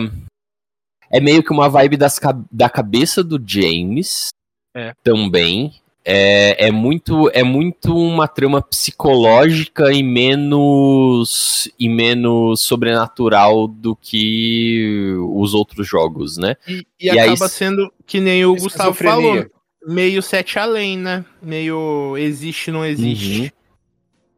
[1.13, 2.19] É meio que uma vibe das,
[2.51, 4.29] da cabeça do James
[4.73, 4.93] É.
[5.03, 5.73] também.
[6.03, 15.13] É, é muito é muito uma trama psicológica e menos e menos sobrenatural do que
[15.33, 16.55] os outros jogos, né?
[16.67, 19.45] E, e E aí acaba s- sendo que nem o Gustavo falou,
[19.85, 21.23] meio sete além, né?
[21.41, 23.53] Meio existe, não existe.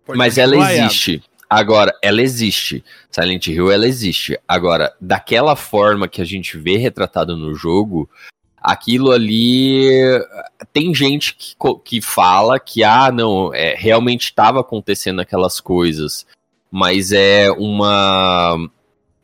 [0.06, 0.86] Pode Mas ela Iago.
[0.86, 1.23] existe.
[1.49, 2.84] Agora, ela existe.
[3.12, 4.38] Silent Hill, ela existe.
[4.47, 8.10] Agora, daquela forma que a gente vê retratado no jogo,
[8.63, 9.89] aquilo ali.
[10.71, 16.26] Tem gente que, que fala que, ah, não, é, realmente estava acontecendo aquelas coisas.
[16.71, 18.58] Mas é uma.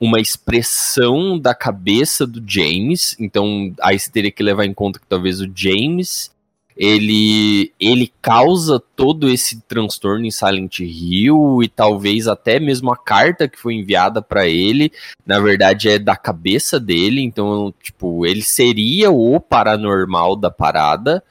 [0.01, 3.17] Uma expressão da cabeça do James.
[3.19, 6.31] Então, aí você teria que levar em conta que talvez o James
[6.79, 13.49] ele, ele causa todo esse transtorno em Silent Hill e talvez até mesmo a carta
[13.49, 14.89] que foi enviada pra ele,
[15.25, 21.21] na verdade é da cabeça dele, então tipo, ele seria o paranormal da parada.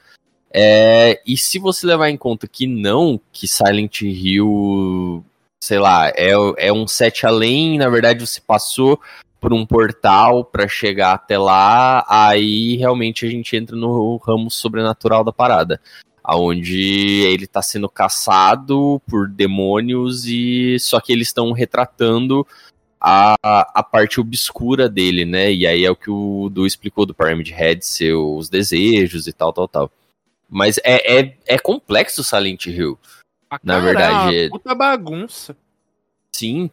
[0.53, 5.25] É, e se você levar em conta que não, que Silent Hill,
[5.59, 9.01] sei lá, é, é um set além, na verdade você passou
[9.39, 15.23] por um portal pra chegar até lá, aí realmente a gente entra no ramo sobrenatural
[15.23, 15.79] da parada.
[16.31, 22.45] Onde ele tá sendo caçado por demônios e só que eles estão retratando
[23.01, 25.51] a, a parte obscura dele, né?
[25.51, 29.53] E aí é o que o Du explicou do Pyramid Head, seus desejos e tal,
[29.53, 29.91] tal, tal.
[30.49, 32.99] Mas é, é, é complexo Silent Hill.
[33.47, 35.55] Pra Na verdade, é uma puta bagunça.
[36.31, 36.69] Sim,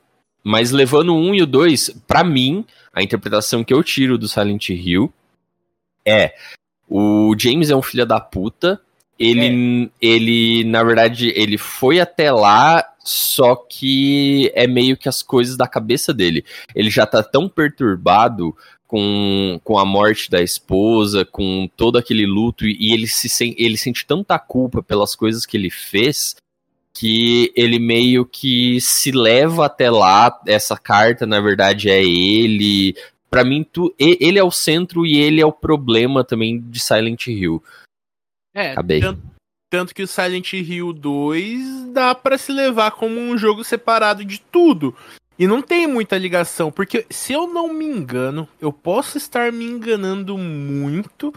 [0.47, 4.29] mas levando o 1 e o 2, pra mim, a interpretação que eu tiro do
[4.29, 5.13] Silent Hill
[6.07, 6.37] é
[6.89, 8.81] o James é um filho da puta.
[9.19, 15.57] Ele, ele, na verdade, ele foi até lá, só que é meio que as coisas
[15.57, 16.45] da cabeça dele.
[16.77, 18.57] Ele já tá tão perturbado
[18.87, 23.77] com, com a morte da esposa, com todo aquele luto, e ele, se sen, ele
[23.77, 26.37] sente tanta culpa pelas coisas que ele fez,
[26.99, 30.41] que ele meio que se leva até lá.
[30.47, 32.97] Essa carta, na verdade, é ele.
[33.29, 37.27] Pra mim, tu, ele é o centro e ele é o problema também de Silent
[37.27, 37.63] Hill.
[38.55, 39.01] É, Acabei.
[39.01, 39.23] tanto,
[39.69, 44.41] tanto que o Silent Hill 2 dá pra se levar como um jogo separado de
[44.41, 44.97] tudo.
[45.39, 49.67] E não tem muita ligação, porque se eu não me engano, eu posso estar me
[49.67, 51.35] enganando muito,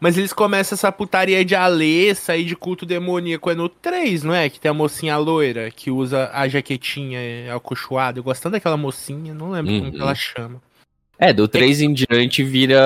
[0.00, 4.34] mas eles começam essa putaria de Alessa e de culto demoníaco é no 3, não
[4.34, 4.48] é?
[4.48, 8.18] Que tem a mocinha loira que usa a jaquetinha é, acolchoada.
[8.18, 9.90] Eu gostando daquela mocinha, não lembro como Uhum.
[9.92, 10.60] que ela chama.
[11.22, 12.80] É, do 3 em diante vira,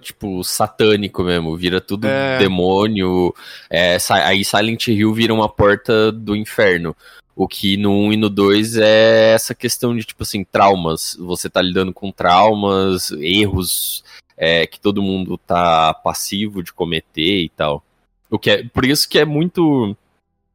[0.00, 2.38] tipo, satânico mesmo, vira tudo É.
[2.38, 3.32] demônio.
[3.70, 6.96] É, aí Silent Hill vira uma porta do inferno.
[7.36, 11.16] O que no 1 e no 2 é essa questão de, tipo assim, traumas.
[11.20, 14.04] Você tá lidando com traumas, erros
[14.36, 17.82] é, que todo mundo tá passivo de cometer e tal.
[18.30, 19.96] O que é, por isso que é muito.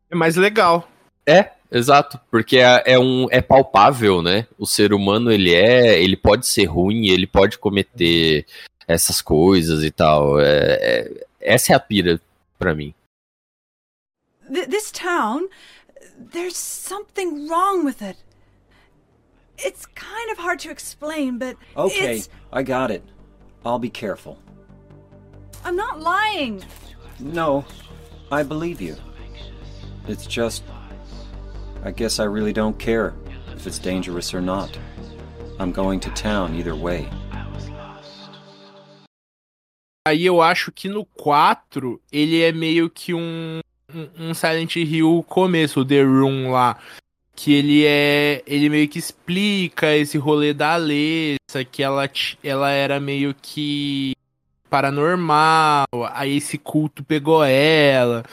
[0.09, 0.89] É mais legal.
[1.25, 4.47] É, exato, porque é, é um é palpável, né?
[4.57, 8.45] O ser humano ele é, ele pode ser ruim, ele pode cometer
[8.87, 10.39] essas coisas e tal.
[10.39, 12.19] É, é- essa é a pira
[12.57, 12.93] pra mim.
[14.51, 15.47] th- this town,
[16.31, 18.17] there's something wrong with it.
[19.57, 22.29] It's kind of hard to explain, but Okay, it's.
[22.51, 23.03] I got it.
[23.67, 24.37] I'll be careful.
[25.65, 26.63] I'm not lying.
[27.19, 27.65] No,
[28.31, 28.95] I believe you.
[30.07, 30.63] It's just.
[31.83, 33.13] I guess I really don't care
[33.55, 34.77] if it's dangerous or not.
[35.59, 37.09] I'm going to town either way.
[40.07, 43.59] Aí eu acho que no 4 ele é meio que um,
[43.93, 46.77] um, um Silent Hill começo, o The Room lá.
[47.37, 48.41] Que ele é.
[48.47, 52.09] Ele meio que explica esse rolê da Alessa, que ela,
[52.43, 54.13] ela era meio que
[54.71, 58.25] paranormal, aí esse culto pegou ela.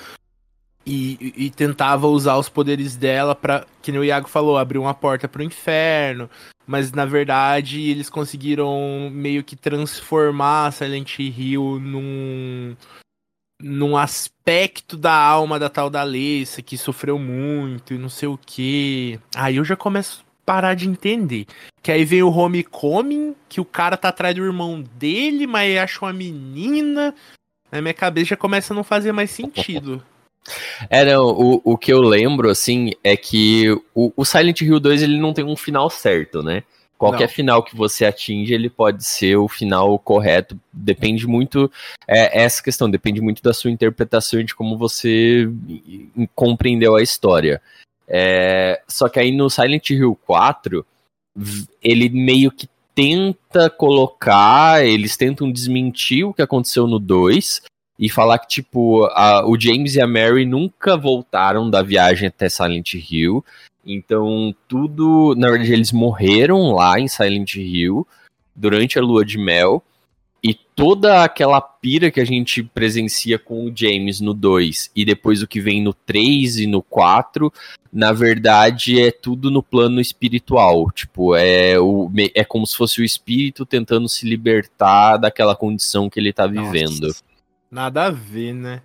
[0.87, 5.29] E, e- tentava usar os poderes dela pra, que o Iago falou, abrir uma porta
[5.29, 6.29] pro inferno.
[6.67, 12.75] Mas na verdade eles conseguiram meio que transformar Silent Hill num,
[13.61, 18.39] num aspecto da alma da tal da Alessa que sofreu muito e não sei o
[18.39, 19.19] que.
[19.35, 21.47] Aí eu já começo a parar de entender.
[21.83, 26.05] Que aí vem o Homecoming, que o cara tá atrás do irmão dele, mas acha
[26.05, 27.15] uma menina.
[27.71, 30.03] Na minha cabeça já começa a não fazer mais sentido.
[30.91, 35.03] É, não, o, o que eu lembro, assim, é que o, o Silent Hill 2
[35.03, 36.63] ele não tem um final certo, né?
[36.97, 37.35] Qualquer Não.
[37.35, 40.59] final que você atinge, ele pode ser o final correto.
[40.73, 41.71] Depende muito.
[42.07, 45.49] É, essa questão depende muito da sua interpretação e de como você
[46.35, 47.61] compreendeu a história.
[48.07, 50.87] É, só que aí no Silent Hill 4,
[51.35, 57.63] v- ele meio que tenta colocar, eles tentam desmentir o que aconteceu no 2
[57.99, 62.49] e falar que, tipo, a- o James e a Mary nunca voltaram da viagem até
[62.49, 63.45] Silent Hill.
[63.87, 65.35] Então, tudo.
[65.37, 68.07] Na verdade, eles morreram lá em Silent Hill
[68.55, 69.83] durante a lua de mel.
[70.47, 75.43] E toda aquela pira que a gente presencia com o James no 2 e depois
[75.43, 77.51] o que vem no 3 e no 4,
[77.91, 80.91] na verdade é tudo no plano espiritual.
[80.91, 86.21] Tipo, é, o, é como se fosse o espírito tentando se libertar daquela condição que
[86.21, 87.17] ele tá vivendo.
[87.71, 88.83] Nada a ver, né?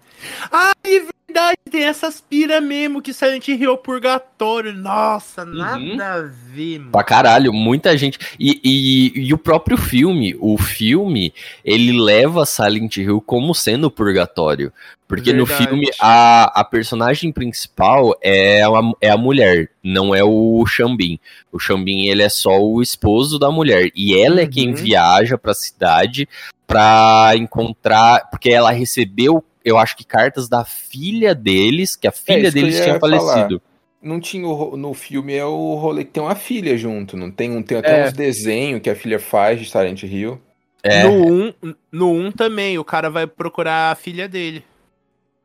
[0.50, 4.74] Ah, é verdade, tem essas pira mesmo que Silent Hill purgatório.
[4.74, 6.92] Nossa, nada a ver, mano.
[6.92, 8.20] Pra caralho, muita gente.
[8.40, 14.72] E, e, e o próprio filme, o filme, ele leva Silent Hill como sendo purgatório.
[15.08, 15.70] Porque no Verdade.
[15.70, 18.70] filme, a, a personagem principal é a,
[19.02, 21.20] é a mulher, não é o Xambin.
[21.52, 23.90] O Xambin, ele é só o esposo da mulher.
[23.96, 24.76] E ela é quem Uhum.
[24.76, 26.30] viaja pra cidade
[26.68, 28.30] pra encontrar.
[28.30, 32.58] Porque ela recebeu, eu acho que cartas da filha deles, que a filha isso que
[32.60, 33.20] eu deles tinha falar.
[33.20, 33.62] falecido.
[34.02, 37.52] Não tinha o no filme é o rolê que tem uma filha junto, não tem,
[37.52, 38.08] um- tem até É.
[38.08, 40.40] uns desenhos que a filha faz de Silent Hill.
[40.82, 41.04] É.
[41.04, 44.64] No 1 um, no um também, o cara vai procurar a filha dele.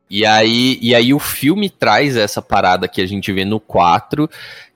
[0.09, 4.31] E aí, e aí o filme traz essa parada que a gente vê no 4,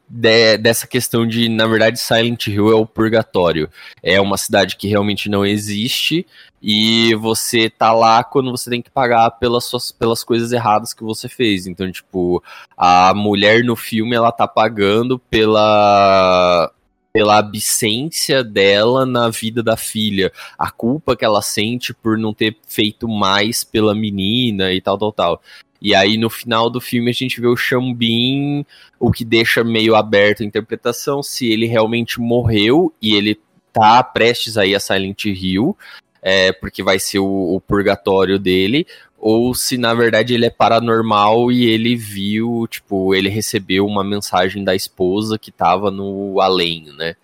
[0.08, 3.68] de- dessa questão de, na verdade, Silent Hill é o purgatório.
[4.02, 6.26] É uma cidade que realmente não existe
[6.62, 11.04] e você tá lá quando você tem que pagar pelas, suas, pelas coisas erradas que
[11.04, 11.66] você fez.
[11.66, 12.42] Então, tipo,
[12.76, 16.72] a mulher no filme, ela tá pagando pela
[17.10, 22.56] pela absência dela na vida da filha, a culpa que ela sente por não ter
[22.68, 25.42] feito mais pela menina e tal, tal, tal.
[25.80, 28.64] E aí no final do filme a gente vê o Xambin,
[28.98, 33.38] o que deixa meio aberto a interpretação se ele realmente morreu e ele
[33.72, 35.76] tá prestes aí a Silent Hill,
[36.20, 38.86] é, porque vai ser o, o purgatório dele,
[39.18, 44.64] ou se na verdade ele é paranormal e ele viu, tipo, ele recebeu uma mensagem
[44.64, 47.14] da esposa que tava no além, né?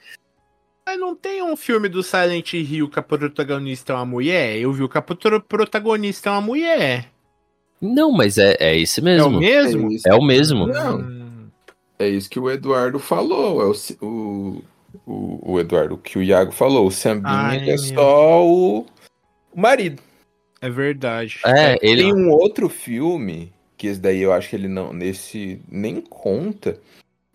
[0.87, 4.59] Mas não tem um filme do Silent Hill que a protagonista é uma mulher?
[4.59, 7.14] Eu vi que a pro- protagonista é uma mulher.
[7.85, 9.39] Não, mas é, é esse É o mesmo.
[9.41, 9.93] mesmo?
[9.93, 10.09] isso.
[10.09, 10.67] É o mesmo.
[10.67, 11.51] Não.
[11.99, 13.63] É isso que o Eduardo falou.
[13.63, 14.65] É o, o,
[15.07, 16.87] o, o Eduardo, o que o Iago falou.
[16.87, 17.95] O Sambin ele é é mesmo.
[17.95, 18.81] só o,
[19.53, 20.03] o marido.
[20.61, 21.39] é verdade.
[21.47, 22.03] É, ele.
[22.03, 24.93] Tem um outro filme, que esse daí eu acho que ele não.
[24.93, 26.79] Nesse nem conta,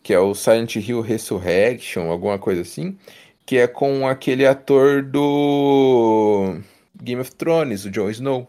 [0.04, 2.98] que é o Silent Hill Resurrection, alguma coisa assim.
[3.46, 6.58] Que é com aquele ator do
[7.02, 8.48] Game of Thrones, o Jon Snow.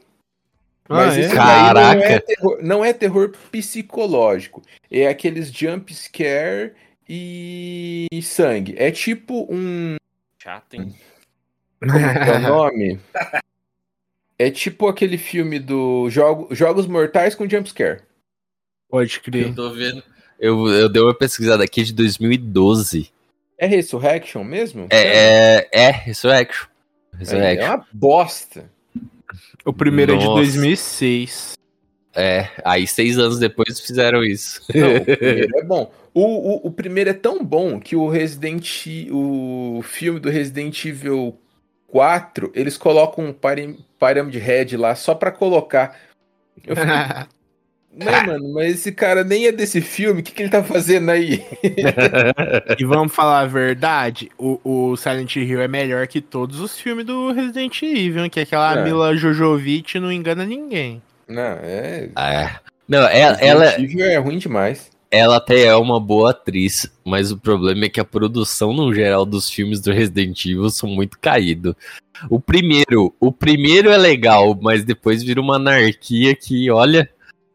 [0.91, 1.21] Mas Ah, é?
[1.21, 2.21] esse daí não é, Caraca.
[2.27, 4.61] terror, não é terror psicológico.
[4.91, 6.73] É aqueles jump scare
[7.09, 8.75] e sangue.
[8.77, 9.97] É tipo um.
[10.43, 10.95] Chato, hein?
[11.81, 13.01] Como é o nome?
[14.39, 18.01] É tipo aquele filme do Jogo, Jogos Mortais com jump scare.
[18.89, 19.47] Pode crer.
[19.49, 20.03] Eu tô vendo.
[20.39, 23.13] Eu, eu dei uma pesquisada aqui de 2012.
[23.59, 24.87] É Resurrection mesmo?
[24.91, 26.67] É, é, é Resurrection.
[27.13, 27.67] É, é Resurrection.
[27.75, 28.71] uma bosta.
[29.65, 30.37] O primeiro é de Nossa.
[30.37, 31.53] 2006.
[32.15, 34.63] É, aí seis anos depois fizeram isso.
[34.75, 35.93] Não, o primeiro é bom.
[36.13, 41.39] O, o, o primeiro é tão bom que o Resident o filme do Resident Evil
[41.87, 45.97] 4, eles colocam um Pyram- Pyramid Head lá só pra colocar.
[46.67, 46.91] Eu fiquei,
[47.93, 51.11] não, mano, mas esse cara nem é desse filme, o que, que ele tá fazendo
[51.11, 51.45] aí?
[52.79, 57.05] e vamos falar a verdade, o, o Silent Hill é melhor que todos os filmes
[57.05, 58.85] do Resident Evil, que aquela É.
[58.85, 61.03] Mila Jojovic não engana ninguém.
[61.27, 62.09] Não, é.
[62.17, 62.51] É.
[62.89, 64.89] Não, ela, ela, Resident Evil é ruim demais.
[65.11, 69.27] ela até é uma boa atriz, mas o problema é que a produção no geral
[69.27, 71.77] dos filmes do Resident Evil são muito caído.
[72.29, 77.11] O primeiro, o primeiro é legal, mas depois vira uma anarquia que, olha,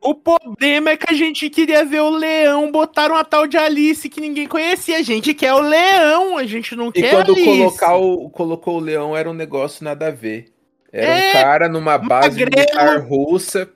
[0.06, 4.08] O problema é que a gente queria ver o leão, botaram uma tal de Alice
[4.08, 4.98] que ninguém conhecia.
[5.00, 7.46] A gente quer o leão, a gente não E quer quando Alice.
[7.46, 10.54] colocar o, colocou o leão, era um negócio nada a ver.
[10.92, 12.52] Era É, um cara numa base magrelo.
[12.56, 13.70] militar russa,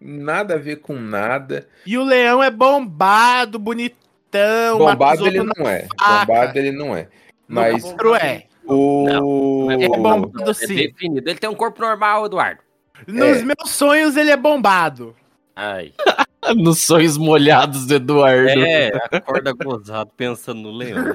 [0.00, 1.68] nada a ver com nada.
[1.86, 4.78] E o leão é bombado, bonitão.
[4.78, 5.86] Bombado ele não é.
[6.00, 6.24] faca.
[6.26, 7.06] Bombado ele não é.
[7.46, 8.44] Mas Outro é.
[8.66, 9.68] o.
[9.70, 10.74] É bombado É sim.
[10.74, 11.28] definido.
[11.28, 12.60] Ele tem um corpo normal, Eduardo.
[13.06, 13.42] Nos É.
[13.44, 15.14] meus sonhos ele é bombado.
[15.54, 15.92] Ai.
[16.56, 18.48] nos sonhos molhados do Eduardo.
[18.64, 21.04] É, acorda gozado pensando no leão.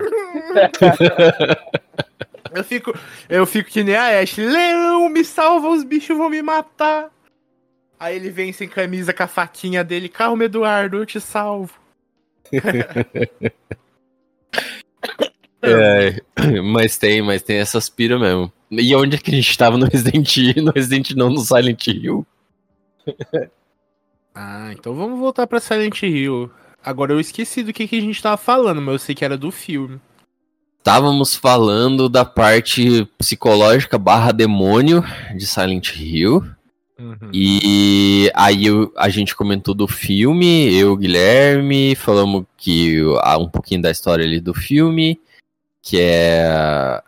[2.54, 2.94] Eu fico,
[3.28, 4.38] eu fico que nem a Ash.
[4.38, 7.10] Leão, me salva, os bichos vão me matar.
[8.00, 10.08] Aí ele vem sem camisa com a faquinha dele.
[10.08, 11.74] Calma, Eduardo, eu te salvo.
[15.66, 16.22] É,
[16.62, 18.52] mas tem, mas tem essas pira mesmo.
[18.80, 20.64] E onde é que a gente tava no Resident Evil?
[20.64, 22.26] No Resident não, no Silent Hill.
[24.36, 26.50] Ah, então vamos voltar pra Silent Hill.
[26.84, 29.38] Agora eu esqueci do que, que a gente tava falando, mas eu sei que era
[29.38, 30.00] do filme.
[30.80, 35.04] Estávamos falando da parte psicológica barra demônio
[35.38, 36.44] de Silent Hill.
[37.32, 43.82] E aí eu- a gente comentou do filme, eu, Guilherme, falamos que há um pouquinho
[43.84, 45.20] da história ali do filme,
[45.82, 47.02] que é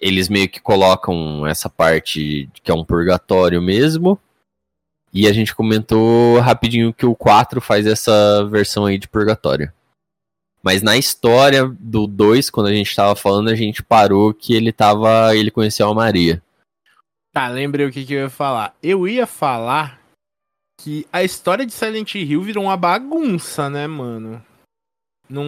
[0.00, 4.18] eles meio que colocam essa parte que é um purgatório mesmo.
[5.12, 9.72] E a gente comentou rapidinho que o 4 faz essa versão aí de purgatório.
[10.62, 14.72] Mas na história do 2, quando a gente tava falando, a gente parou que ele
[14.72, 15.34] tava.
[15.34, 16.42] ele conheceu a Maria.
[17.32, 18.74] Tá, lembrei o que, que eu ia falar.
[18.82, 20.00] Eu ia falar
[20.80, 24.44] que a história de Silent Hill virou uma bagunça, né, mano?
[25.28, 25.44] Não,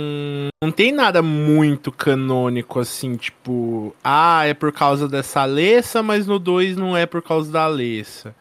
[0.63, 6.39] não tem nada muito canônico assim, tipo, ah, é por causa dessa Alessa, mas no
[6.39, 8.35] 2 não é por causa da Alessa.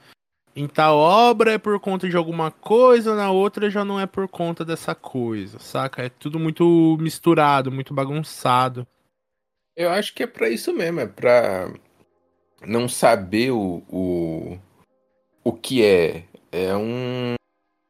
[0.55, 4.27] Em tal obra é por conta de alguma coisa, na outra já não é por
[4.27, 6.01] conta dessa coisa, saca?
[6.01, 8.87] É tudo muito misturado, muito bagunçado.
[9.75, 11.71] Eu acho que é pra isso mesmo, é pra
[12.65, 14.57] não saber o, o,
[15.43, 16.23] o que é.
[16.51, 17.35] É um,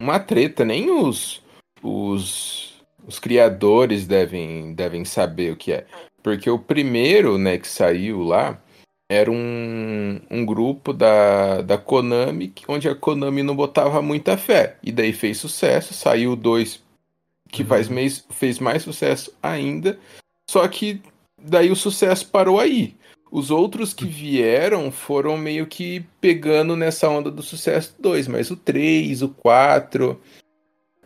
[0.02, 1.41] uma treta, nem os,
[1.82, 2.76] os,
[3.08, 5.86] os criadores devem, devem saber o que é.
[6.22, 8.62] Porque o primeiro né, que saiu lá
[9.10, 14.76] era um, um grupo da, da Konami, onde a Konami não botava muita fé.
[14.84, 16.86] E daí fez sucesso, saiu o 2
[17.49, 19.97] que faz mês, fez mais sucesso ainda.
[20.49, 21.01] Só que
[21.41, 22.93] daí o sucesso parou aí.
[23.32, 28.58] Os outros que vieram foram meio que pegando nessa onda do sucesso 2, mas o
[28.58, 30.20] 3, o 4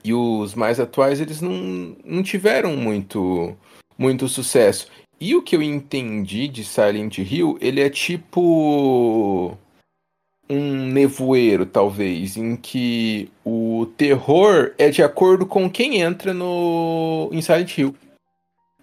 [0.04, 3.56] e os mais atuais eles não, não tiveram muito
[3.98, 4.88] muito sucesso.
[5.20, 9.56] E o que eu entendi de Silent Hill, ele é tipo
[10.50, 17.42] um nevoeiro, talvez, em que o terror é de acordo com quem entra no em
[17.42, 17.96] Silent Hill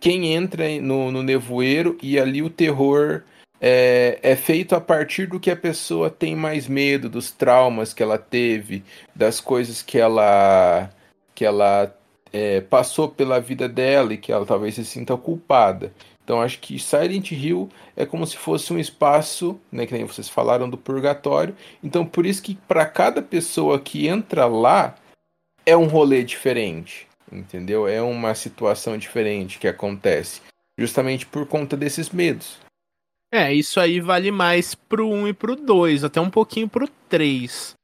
[0.01, 3.23] quem entra no, no nevoeiro e ali o terror
[3.61, 8.03] é, é feito a partir do que a pessoa tem mais medo, dos traumas que
[8.03, 10.89] ela teve, das coisas que ela
[11.39, 11.97] que ela
[12.33, 15.93] é, passou pela vida dela e que ela talvez se sinta culpada.
[16.25, 20.29] Então acho que Silent Hill é como se fosse um espaço, né, que nem vocês
[20.29, 21.55] falaram do purgatório.
[21.81, 24.97] Então por isso que para cada pessoa que entra lá
[25.65, 27.87] é um rolê diferente, entendeu?
[27.87, 30.43] É uma situação diferente que acontece,
[30.77, 32.59] justamente por conta desses medos.
[33.33, 37.78] É, isso aí vale mais pro 1 e pro 2, até um pouquinho pro 3.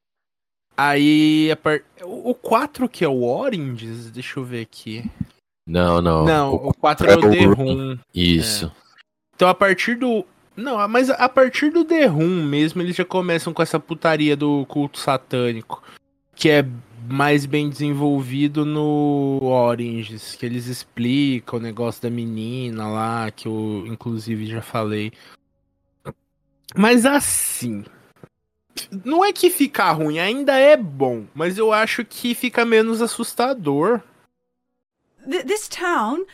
[0.76, 1.80] Aí, par...
[2.02, 5.08] o 4 que é o Oranges, deixa eu ver aqui.
[5.66, 6.24] Não, não.
[6.24, 7.54] Não, O- o 4 é o é The Room.
[7.54, 7.98] Room.
[8.14, 8.70] Isso.
[9.34, 10.24] Então a partir do.
[10.56, 14.64] Não, mas a partir do The Room mesmo, eles já começam com essa putaria do
[14.66, 15.82] culto satânico.
[16.36, 16.66] Que é
[17.08, 23.84] mais bem desenvolvido no Oranges, que eles explicam o negócio da menina lá, que eu
[23.86, 25.12] inclusive já falei.
[26.76, 27.84] Mas assim,
[29.04, 34.02] Não é que fica ruim, ainda é bom, mas eu acho que fica menos assustador.
[35.30, 36.24] Th- this town,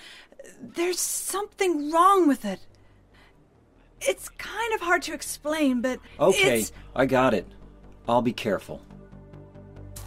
[0.75, 2.61] there's something wrong with it.
[4.01, 6.73] It's kind of hard to explain, but Okay, it's.
[6.97, 7.47] I got it.
[8.09, 8.81] I'll be careful.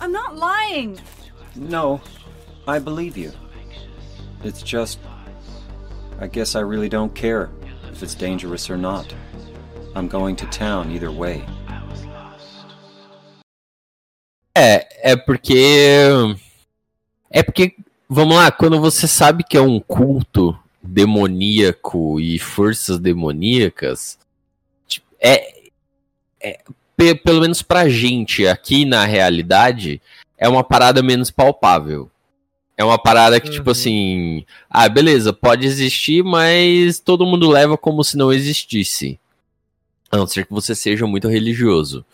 [0.01, 0.99] I'm not lying.
[1.55, 2.01] No,
[2.67, 3.31] I believe you.
[4.43, 4.99] It's just.
[6.19, 7.51] I guess I really don't care
[7.91, 9.13] if it's dangerous or not.
[9.95, 11.45] I'm going to town either way.
[14.55, 15.55] É, é porque.
[17.29, 17.75] É porque,
[18.07, 24.19] vamos lá, quando você sabe que é um culto demoníaco e forças demoníacas,
[24.87, 25.63] tipo, é,
[26.41, 26.59] é
[26.95, 29.99] pe- pelo menos pra gente aqui na realidade,
[30.37, 32.09] é uma parada menos palpável.
[32.77, 33.71] É uma parada que, tipo Uhum.
[33.71, 39.19] assim, ah, beleza, pode existir, mas todo mundo leva como se não existisse.
[40.11, 42.05] A não ser que você seja muito religioso.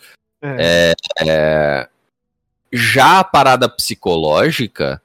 [0.42, 0.94] É.
[1.26, 1.88] É,
[2.72, 5.00] já a parada psicológica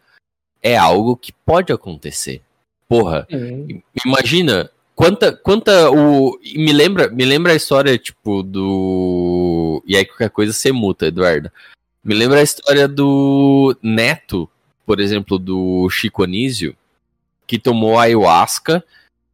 [0.62, 2.42] é algo que pode acontecer.
[2.88, 3.28] Porra,
[3.70, 10.06] i- imagina quanta quanta o me lembra, me lembra a história tipo do e aí
[10.06, 11.52] qualquer coisa você muta, Eduardo.
[12.04, 14.48] Me lembra a história do neto,
[14.86, 16.76] por exemplo, do Chico Anísio,
[17.48, 18.84] que tomou ayahuasca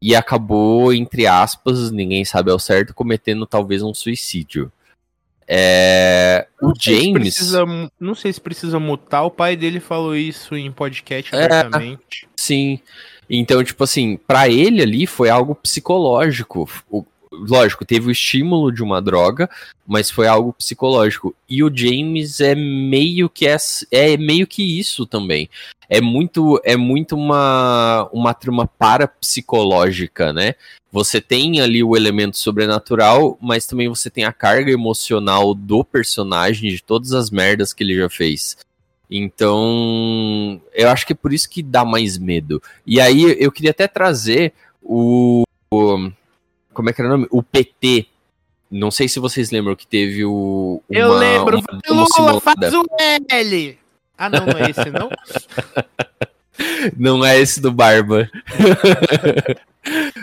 [0.02, 4.72] e acabou entre aspas, ninguém sabe ao certo, cometendo talvez um suicídio.
[5.54, 7.66] É, o sei se James precisa
[7.99, 11.43] não sei se precisa mutar, o pai dele falou isso em podcast É.
[11.43, 12.26] abertamente.
[12.38, 12.80] Sim.
[13.30, 16.70] Então, tipo assim, pra ele ali foi algo psicológico.
[16.89, 19.49] O- lógico, teve o estímulo de uma droga,
[19.88, 21.34] mas foi algo psicológico.
[21.49, 25.49] E o James é meio que ess- é, meio que isso também.
[25.94, 30.56] É muito é muito uma uma trama parapsicológica, né?
[30.89, 36.70] Você tem ali o elemento sobrenatural, mas também você tem a carga emocional do personagem,
[36.72, 38.58] de todas as merdas que ele já fez.
[39.10, 42.62] Então, eu acho que é por isso que dá mais medo.
[42.88, 45.44] E aí eu queria até trazer o.
[45.74, 46.10] o-
[46.74, 47.28] como é que era o nome?
[47.30, 48.06] O PT.
[48.70, 50.82] Não sei se vocês lembram que teve o.
[50.89, 52.86] Eu uma- lembro, uma demo Lula, faz o
[53.30, 53.78] L!
[54.22, 55.10] Ah, não, não é esse, não?
[56.96, 58.30] Não é esse do Barba.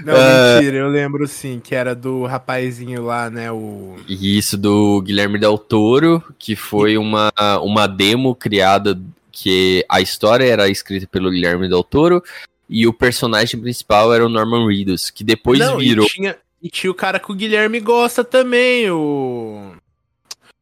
[0.05, 0.55] Não, Ah.
[0.55, 3.97] mentira, eu lembro sim, que era do rapazinho lá, né, o...
[4.07, 8.97] E isso do Guilherme Del Toro, que foi uma, uma demo criada
[9.33, 12.23] que a história era escrita pelo Guilherme Del Toro
[12.69, 16.07] e o personagem principal era o Norman Reedus, que depois não, virou.
[16.07, 19.73] E tinha, e tinha o cara que o Guilherme gosta também, o...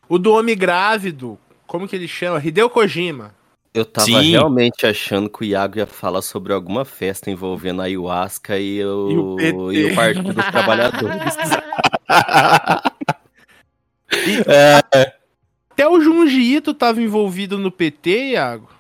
[0.09, 1.39] O do Homem Grávido,
[1.77, 2.41] como que ele chama?
[2.43, 3.35] Hideo Kojima.
[3.75, 4.31] Eu tava Sim.
[4.31, 9.11] realmente achando que o Iago ia falar sobre alguma festa envolvendo a ayahuasca e o,
[9.11, 9.79] E o PT.
[9.79, 11.37] e o Partido dos Trabalhadores.
[15.71, 18.71] Até o Junji Ito tava envolvido no PT, Iago.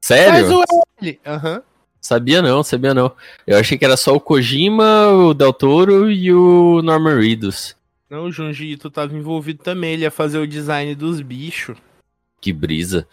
[0.00, 0.32] Sério?
[0.32, 0.62] Faz o
[1.02, 1.20] L.
[1.26, 1.62] Aham.
[2.00, 3.10] Sabia não, sabia não.
[3.44, 7.74] Eu achei que era só o Kojima, o Del Toro e o Norman Reedus.
[8.08, 11.76] Não, o Junji Ito tava envolvido também, ele ia fazer o design dos bichos.
[12.44, 13.08] Que brisa.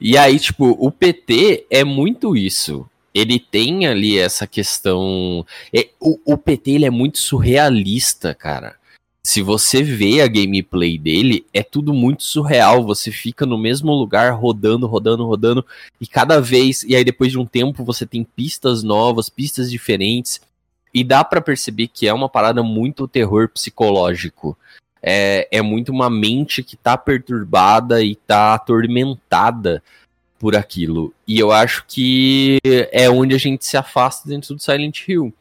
[0.00, 2.88] E aí, tipo, o PT é muito isso.
[3.12, 5.44] Ele tem ali essa questão.
[5.74, 8.76] é- o, o PT ele é muito surrealista, cara.
[9.24, 12.84] Se você vê a gameplay dele, é tudo muito surreal.
[12.84, 15.66] Você fica no mesmo lugar, rodando, rodando, rodando.
[16.00, 16.84] E cada vez.
[16.84, 20.40] E aí, depois de um tempo, você tem pistas novas, pistas diferentes.
[20.94, 24.56] E dá pra perceber que é uma parada muito terror psicológico
[25.02, 29.82] é, é muito uma mente que tá perturbada e tá atormentada
[30.38, 31.14] por aquilo.
[31.26, 32.58] E eu acho que
[32.92, 35.32] é onde a gente se afasta dentro do Silent Hill.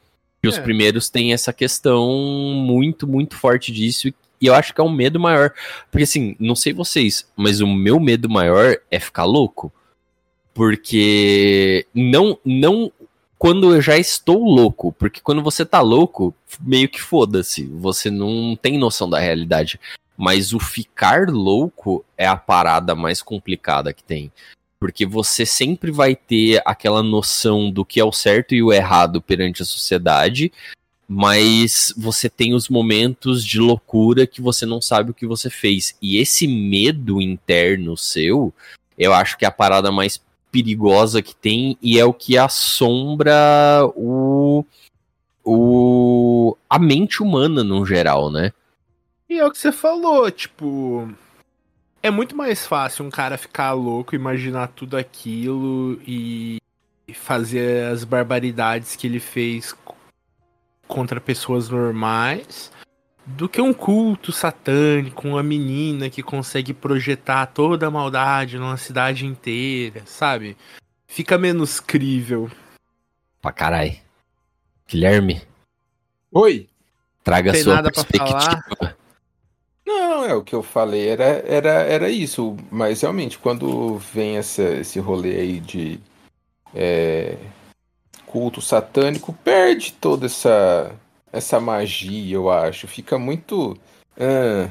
[0.44, 0.62] E os É.
[0.62, 2.08] primeiros têm essa questão
[2.56, 4.08] muito, muito forte disso.
[4.08, 4.14] E
[4.46, 5.52] eu acho que é um medo maior.
[5.90, 9.74] Porque assim, não sei vocês, mas o meu medo maior é ficar louco.
[10.54, 12.92] Porque não, não
[13.46, 18.58] quando eu já estou louco, porque quando você tá louco, meio que foda-se, você não
[18.60, 19.80] tem noção da realidade.
[20.18, 24.32] Mas o ficar louco é a parada mais complicada que tem.
[24.80, 29.22] Porque você sempre vai ter aquela noção do que é o certo e o errado
[29.22, 30.52] perante a sociedade,
[31.08, 35.96] mas você tem os momentos de loucura que você não sabe o que você fez.
[36.02, 38.52] E esse medo interno seu,
[38.98, 40.20] eu acho que é a parada mais
[40.56, 43.34] perigosa que tem e é o que assombra
[43.94, 44.64] o,
[45.44, 48.54] o a mente humana no geral, né?
[49.30, 51.10] E é o que você falou, tipo.
[52.02, 56.58] É muito mais fácil um cara ficar louco, imaginar tudo aquilo e
[57.14, 59.76] fazer as barbaridades que ele fez
[60.88, 62.72] contra pessoas normais
[63.26, 69.26] do que um culto satânico, uma menina que consegue projetar toda a maldade numa cidade
[69.26, 70.56] inteira, sabe?
[71.08, 72.50] Fica menos crível.
[73.42, 74.02] Pra carai.
[74.88, 75.42] Guilherme,
[76.32, 76.68] Oi!
[77.24, 78.98] traga Tem sua nada pra perspectiva.
[79.86, 82.58] Não, é o que eu falei, era, era, era isso.
[82.70, 85.98] Mas realmente, quando vem essa, esse rolê aí de
[86.74, 87.38] é,
[88.26, 90.94] culto satânico, perde toda essa,
[91.36, 92.88] essa magia, eu acho.
[92.88, 93.78] Fica muito.
[94.20, 94.70] ah,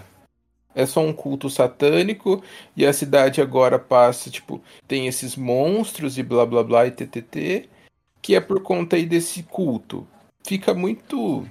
[0.74, 2.42] é só um culto satânico
[2.76, 7.68] e a cidade agora passa, tipo, tem esses monstros e blá blá blá e ttt,
[8.20, 10.06] que é por conta aí desse culto.
[10.44, 11.46] Fica muito.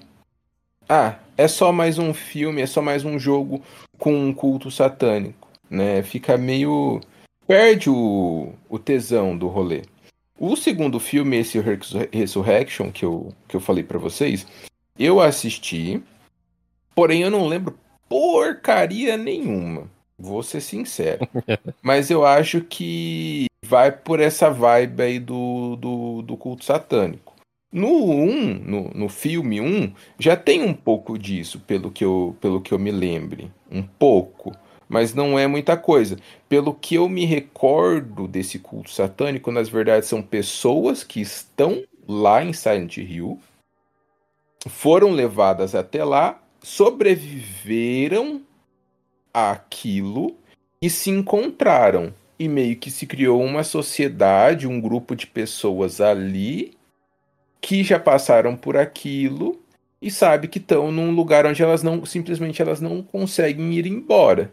[0.89, 3.61] Ah, é só mais um filme, é só mais um jogo
[3.97, 6.03] com um culto satânico, né?
[6.03, 6.99] Fica meio.
[7.47, 9.83] Perde o, o tesão do rolê.
[10.37, 14.45] O segundo filme, esse Resur- Resurrection, que eu, que eu falei pra vocês,
[14.97, 16.01] eu assisti,
[16.95, 17.77] porém eu não lembro
[18.07, 19.89] porcaria nenhuma.
[20.17, 21.27] Vou ser sincero.
[21.81, 27.33] Mas eu acho que vai por essa vibe aí do, do, do culto satânico.
[27.71, 32.61] No 1, no, no filme 1, já tem um pouco disso, pelo que, eu, pelo
[32.61, 33.51] que eu me lembre.
[33.71, 34.55] Um pouco.
[34.87, 36.17] Mas não é muita coisa.
[36.47, 42.43] Pelo que eu me recordo desse culto satânico, nas verdades, são pessoas que estão lá
[42.43, 43.39] em Silent Hill,
[44.67, 48.41] foram levadas até lá, sobreviveram
[49.33, 50.35] àquilo
[50.81, 52.13] e se encontraram.
[52.39, 56.73] E meio que se criou uma sociedade, um grupo de pessoas ali
[57.61, 59.61] que já passaram por aquilo
[60.01, 64.51] e sabe que estão num lugar onde elas não simplesmente elas não conseguem ir embora,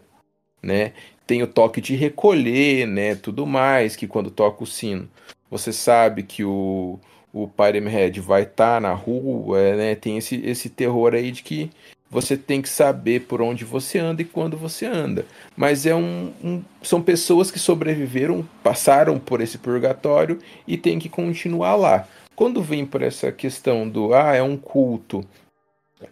[0.62, 0.92] né?
[1.26, 5.08] Tem o toque de recolher, né, tudo mais, que quando toca o sino,
[5.50, 7.00] você sabe que o
[7.32, 9.94] o Pyramid Head vai estar na rua, né?
[9.94, 11.70] Tem esse esse terror aí de que
[12.10, 15.24] você tem que saber por onde você anda e quando você anda.
[15.56, 21.08] Mas é um, um- são pessoas que sobreviveram, passaram por esse purgatório e tem que
[21.08, 22.08] continuar lá.
[22.34, 25.24] Quando vem por essa questão do ah, é um culto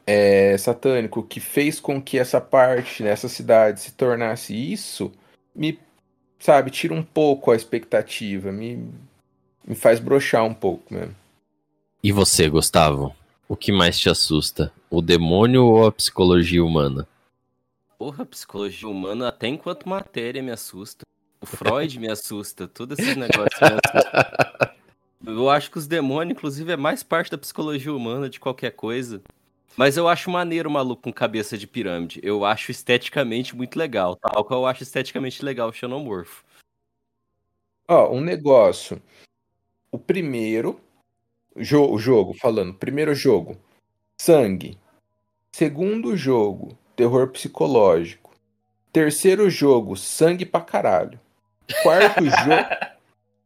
[0.06, 5.10] é, satânico que fez com que essa parte, nessa cidade, se tornasse isso,
[5.54, 5.78] me,
[6.38, 8.88] sabe, tira um pouco a expectativa, me,
[9.68, 11.14] me faz broxar um pouco mesmo.
[12.02, 13.14] E você, Gustavo?
[13.46, 14.72] O que mais te assusta?
[14.90, 17.06] O demônio ou a psicologia humana?
[17.98, 21.04] Porra, psicologia humana, até enquanto matéria me assusta.
[21.40, 24.78] O Freud me assusta, todos esses negócios me assustam.
[25.26, 29.20] Eu acho que os demônios, inclusive, é mais parte da psicologia humana de qualquer coisa.
[29.76, 32.20] Mas eu acho maneiro o maluco com cabeça de pirâmide.
[32.22, 34.16] Eu acho esteticamente muito legal.
[34.16, 36.44] Tal qual eu acho esteticamente legal o xenomorfo.
[37.86, 39.00] Ó, um negócio.
[39.90, 40.80] O primeiro
[41.56, 43.56] jo o jogo, falando, primeiro jogo,
[44.20, 44.78] sangue.
[45.52, 48.34] Segundo jogo, terror psicológico.
[48.92, 51.18] Terceiro jogo, sangue pra caralho.
[51.82, 52.86] Quarto jogo,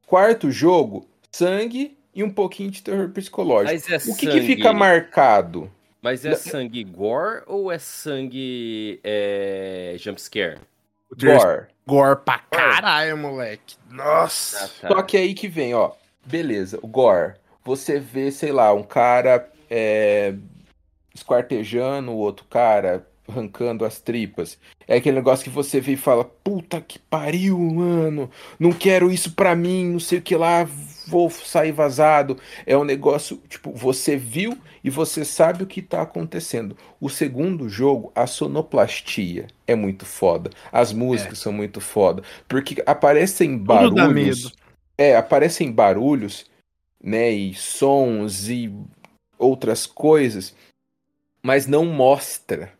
[0.06, 3.72] quarto jogo, sangue e um pouquinho de terror psicológico.
[3.72, 5.70] Mas é O que, que fica marcado?
[6.00, 10.58] Mas é sangue gore ou é sangue é, jumpscare?
[11.16, 11.66] Gore.
[11.86, 13.76] Gore pra caralho, moleque.
[13.90, 14.68] Nossa.
[14.80, 14.88] tá.
[14.88, 15.92] Só que aí que vem, ó.
[16.24, 17.34] Beleza, o Gore.
[17.64, 20.34] Você vê, sei lá, um cara é,
[21.14, 24.58] esquartejando o outro cara, arrancando as tripas.
[24.86, 28.30] É aquele negócio que você vê e fala: Puta que pariu, mano.
[28.58, 30.68] Não quero isso pra mim, não sei o que lá,
[31.06, 32.36] vou sair vazado.
[32.66, 36.76] É um negócio, tipo, você viu e você sabe o que tá acontecendo.
[37.00, 40.50] O segundo jogo, a sonoplastia é muito foda.
[40.70, 42.22] As músicas são muito foda.
[42.48, 44.52] Porque aparecem barulhos.
[44.96, 46.46] É, aparecem barulhos,
[47.02, 48.72] né, e sons e
[49.38, 50.54] outras coisas,
[51.42, 52.72] mas não mostra.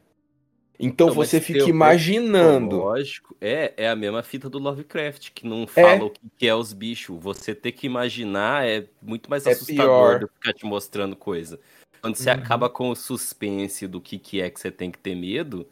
[0.79, 2.77] Então Não, você fica imaginando.
[2.77, 5.67] Lógico, é, é a mesma fita do Lovecraft, que não É.
[5.67, 7.21] fala o que é os bichos.
[7.23, 10.19] Você ter que imaginar é muito mais É assustador pior.
[10.19, 11.61] do que ficar te mostrando coisa.
[12.01, 12.37] Quando você Uhum.
[12.37, 15.69] acaba com o suspense do que, que é que você tem que ter medo,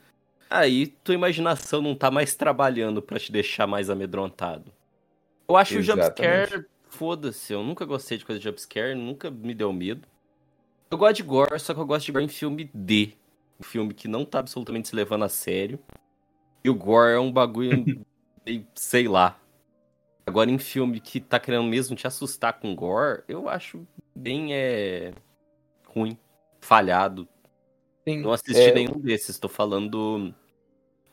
[0.48, 4.72] aí tua imaginação não tá mais trabalhando pra te deixar mais amedrontado.
[5.50, 6.06] Eu acho o Exatamente.
[6.06, 10.06] jumpscare, foda-se, eu nunca gostei de coisa de jumpscare, nunca me deu medo.
[10.88, 13.14] Eu gosto de gore, só que eu gosto de gore em filme D.
[13.58, 15.80] Um filme que não tá absolutamente se levando a sério.
[16.62, 17.84] E o gore é um bagulho,
[18.76, 19.40] sei lá.
[20.24, 23.84] Agora, em filme que tá querendo mesmo te assustar com gore, eu acho
[24.14, 25.12] bem é,
[25.84, 26.16] ruim,
[26.60, 27.26] falhado.
[28.06, 30.32] Sim, Não assisti é, nenhum desses, tô falando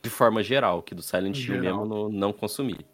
[0.00, 2.86] de forma geral, que do Silent Hill mesmo não, não consumi.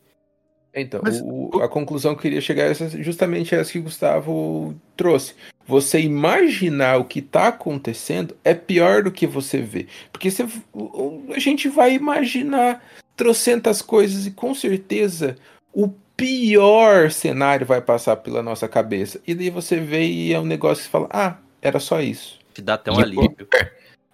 [0.74, 3.82] Então, Mas o- a conclusão que eu queria chegar é essa- justamente essa que o
[3.84, 5.34] Gustavo trouxe.
[5.66, 9.86] Você imaginar o que tá acontecendo é pior do que você ver.
[10.12, 12.84] Porque você- o- o- a gente vai imaginar
[13.16, 15.36] trocentas coisas e com certeza
[15.72, 19.20] o pior cenário vai passar pela nossa cabeça.
[19.26, 22.38] E daí você vê e é um negócio que você fala, ah, era só isso.
[22.52, 23.48] Te dá até um E o alívio.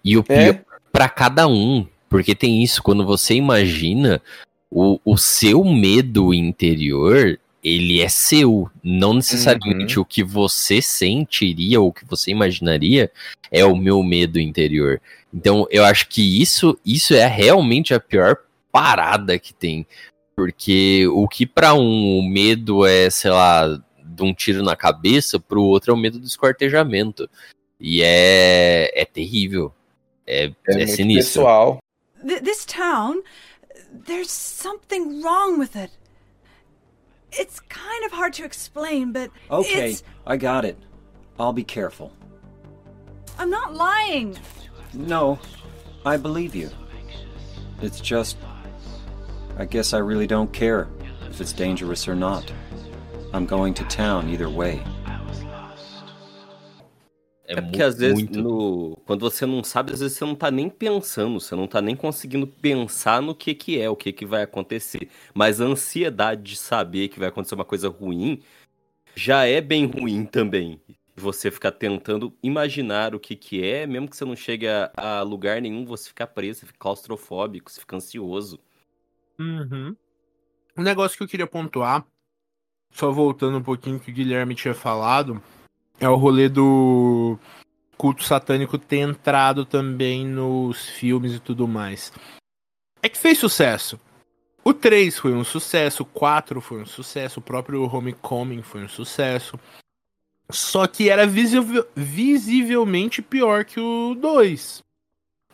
[0.03, 0.53] E o É.
[0.53, 4.21] pior pra cada um, porque tem isso, quando você imagina
[4.71, 8.69] o, o seu medo interior, ele é seu.
[8.83, 13.11] Não necessariamente o que você sentiria ou o que você imaginaria
[13.51, 15.01] é o meu medo interior.
[15.33, 18.37] Então, eu acho que isso, isso é realmente a pior
[18.71, 19.85] parada que tem.
[20.35, 23.67] Porque o que pra um o medo é, sei lá,
[24.03, 27.29] de um tiro na cabeça, pro outro é o medo do esquartejamento.
[27.79, 29.73] E é, é terrível.
[30.25, 31.41] É, É, é, sinistro.
[31.41, 31.79] pessoal.
[32.25, 33.21] Th- this town,
[33.91, 35.91] there's something wrong with it.
[37.31, 40.03] It's kind of hard to explain, but Okay, it's.
[40.25, 40.77] I got it.
[41.39, 42.11] I'll be careful.
[43.37, 44.37] I'm not lying.
[44.93, 45.39] No,
[46.05, 46.69] I believe you.
[47.81, 48.37] It's just.
[49.57, 50.89] I guess I really don't care
[51.29, 52.51] if it's dangerous or not.
[53.33, 54.83] I'm going to town either way.
[57.51, 58.41] É, É porque às vezes, muito.
[58.41, 58.97] no...
[59.05, 61.95] quando você não sabe, às vezes você não tá nem pensando, você não tá nem
[61.95, 65.09] conseguindo pensar no que que é, o que que vai acontecer.
[65.33, 68.41] Mas a ansiedade de saber que vai acontecer uma coisa ruim
[69.15, 70.81] já é bem ruim também.
[71.15, 75.21] Você ficar tentando imaginar o que que é, mesmo que você não chegue a, a
[75.21, 78.59] lugar nenhum, você fica preso, você fica claustrofóbico, você fica ansioso.
[79.37, 79.95] Uhum.
[80.77, 82.05] Um negócio que eu queria pontuar,
[82.91, 85.43] só voltando um pouquinho que o Guilherme tinha falado,
[86.01, 87.37] é o rolê do
[87.97, 92.11] culto satânico ter entrado também nos filmes e tudo mais.
[93.01, 93.99] É que fez sucesso.
[94.63, 98.89] O 3 foi um sucesso, o 4 foi um sucesso, o próprio Homecoming foi um
[98.89, 99.59] sucesso.
[100.51, 104.83] Só que era visível- visivelmente pior que o 2.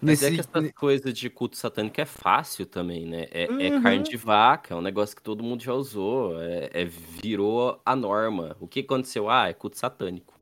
[0.01, 3.27] Mas é Nesse- que essa coisa de culto satânico é fácil também, né?
[3.31, 3.81] É, é Uhum.
[3.81, 7.95] carne de vaca, é um negócio que todo mundo já usou, é, é- virou a
[7.95, 8.55] norma.
[8.59, 9.29] O que aconteceu?
[9.29, 10.33] Ah, é culto satânico.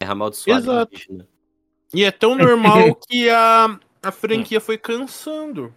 [0.00, 0.94] É amaldiçoado Exato.
[0.94, 1.28] indígena.
[1.92, 5.72] E é tão normal que a, a franquia foi cansando.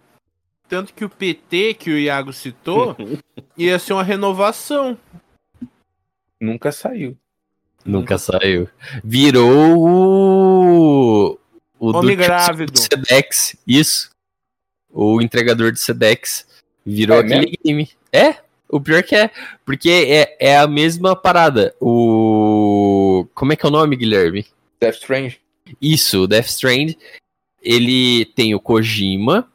[0.66, 2.96] Tanto que o PT, que o Iago citou,
[3.56, 4.98] ia ser uma renovação.
[6.40, 7.16] Nunca saiu.
[7.84, 8.68] Nunca saiu.
[9.02, 11.38] Virou o.
[11.78, 12.72] O Homem do grávido.
[12.78, 14.10] Sedex, isso.
[14.90, 16.46] O entregador de Sedex.
[16.84, 17.90] Virou É aquele game.
[18.10, 18.36] É,
[18.68, 19.30] o pior que é.
[19.66, 21.74] Porque é, é a mesma parada.
[21.78, 22.13] O.
[23.34, 24.46] Como é que é o nome, Guilherme?
[24.80, 25.40] Death Strange.
[25.80, 26.94] Isso, o Death Strand.
[27.62, 29.48] Ele tem o Kojima.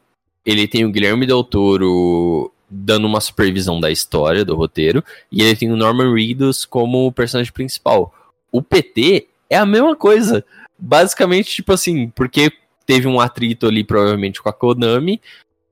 [0.44, 5.04] Ele tem o Guilherme Del Toro dando uma supervisão da história, do roteiro.
[5.30, 8.14] E ele tem o Norman Reedus como o personagem principal.
[8.50, 10.44] O PT é a mesma coisa.
[10.78, 12.52] Basicamente, tipo assim, porque
[12.86, 15.20] teve um atrito ali, provavelmente, com a Konami.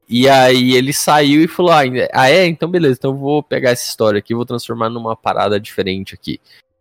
[0.08, 1.82] E aí ele saiu e falou: Ah,
[2.12, 2.46] ah, é?
[2.46, 6.14] Então beleza, então eu vou pegar essa história aqui e vou transformar numa parada diferente
[6.14, 6.40] aqui.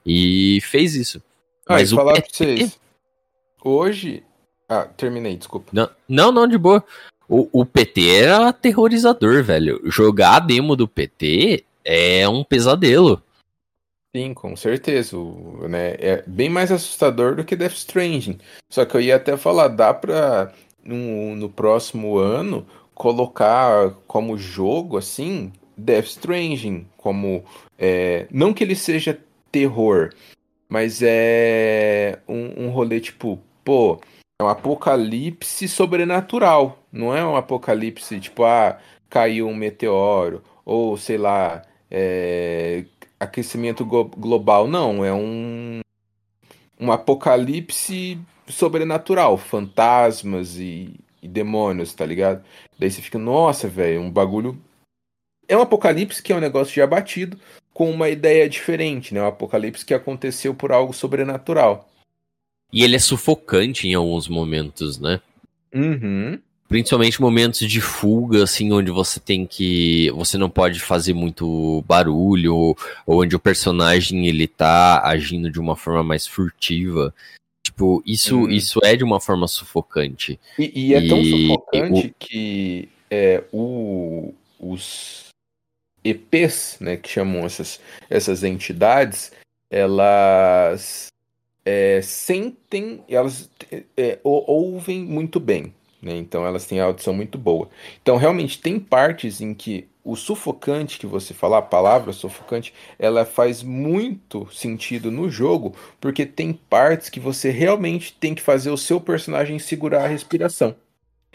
[0.09, 1.21] E fez isso.
[1.67, 2.79] Ah, Mas o falar pra PT vocês.
[3.63, 4.23] Hoje.
[4.69, 5.69] Ah, terminei, desculpa.
[5.73, 6.83] Não, não, não, de boa.
[7.27, 9.81] O, o PT era aterrorizador, velho.
[9.85, 13.21] Jogar a demo do PT é um pesadelo.
[14.15, 15.17] Sim, com certeza.
[15.17, 18.39] O- né, é bem mais assustador do que Death Stranding.
[18.71, 20.53] Só que eu ia até falar, dá pra
[20.83, 27.43] no, no próximo ano colocar como jogo assim Death Stranding como
[27.77, 29.19] é, não que ele seja
[29.51, 30.13] terror,
[30.69, 33.99] mas é um, um rolê tipo, pô,
[34.39, 38.79] é um apocalipse sobrenatural, não é um apocalipse tipo, ah,
[39.09, 42.85] caiu um meteoro ou sei lá, é,
[43.19, 45.79] aquecimento glo- global, não, é um
[46.79, 52.43] um apocalipse sobrenatural, fantasmas e, e demônios, tá ligado?
[52.77, 54.57] Daí você fica, nossa, velho, um bagulho.
[55.47, 57.39] É um apocalipse que é um negócio já batido,
[57.77, 59.21] com uma ideia diferente, né?
[59.21, 61.87] Um apocalipse que aconteceu por algo sobrenatural.
[62.73, 65.21] E ele é sufocante em alguns momentos, né?
[65.71, 66.39] Uhum.
[66.67, 70.09] Principalmente momentos de fuga, assim, onde você tem que.
[70.15, 75.59] Você não pode fazer muito barulho, ou, ou onde o personagem ele tá agindo de
[75.59, 77.13] uma forma mais furtiva.
[77.63, 78.49] Tipo, isso, Hum.
[78.49, 80.39] isso é de uma forma sufocante.
[80.57, 85.26] E, e é tão E- sufocante que é, o, os
[86.09, 87.79] EPs, né, que chamam essas,
[88.09, 89.31] essas entidades,
[89.69, 91.07] elas
[91.65, 93.49] é, sentem, elas
[93.97, 96.15] é, ou- ouvem muito bem, né?
[96.15, 97.69] Então elas têm a audição muito boa.
[98.01, 103.25] Então realmente tem partes em que o sufocante que você falar, a palavra sufocante, ela
[103.25, 108.77] faz muito sentido no jogo, porque tem partes que você realmente tem que fazer o
[108.77, 110.75] seu personagem segurar a respiração.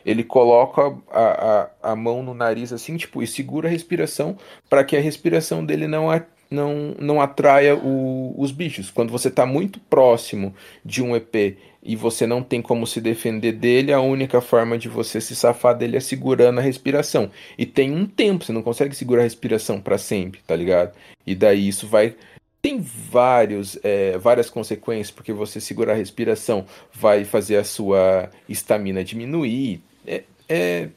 [0.04, 4.36] Ele coloca a, a, a mão no nariz assim, tipo, e segura a respiração
[4.68, 8.90] para que a respiração dele não, a, não, não atraia o, os bichos.
[8.90, 13.52] Quando você está muito próximo de um EP e você não tem como se defender
[13.52, 17.30] dele, a única forma de você se safar dele é segurando a respiração.
[17.58, 20.92] E tem um tempo, você não consegue segurar a respiração para sempre, tá ligado?
[21.26, 22.14] E daí isso vai
[22.62, 29.02] tem vários, é, várias consequências, porque você segurar a respiração vai fazer a sua estamina
[29.02, 29.82] diminuir.
[30.06, 30.88] É, é,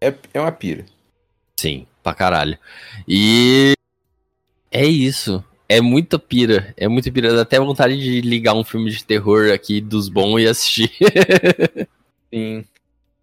[0.00, 0.84] é, é uma pira.
[1.56, 2.58] Sim, pra caralho.
[3.06, 3.74] E
[4.70, 5.44] é isso.
[5.68, 6.74] É muita pira.
[6.76, 7.34] É muita pira.
[7.34, 10.90] Dá até vontade de ligar um filme de terror aqui dos bons e assistir.
[12.32, 12.64] Sim.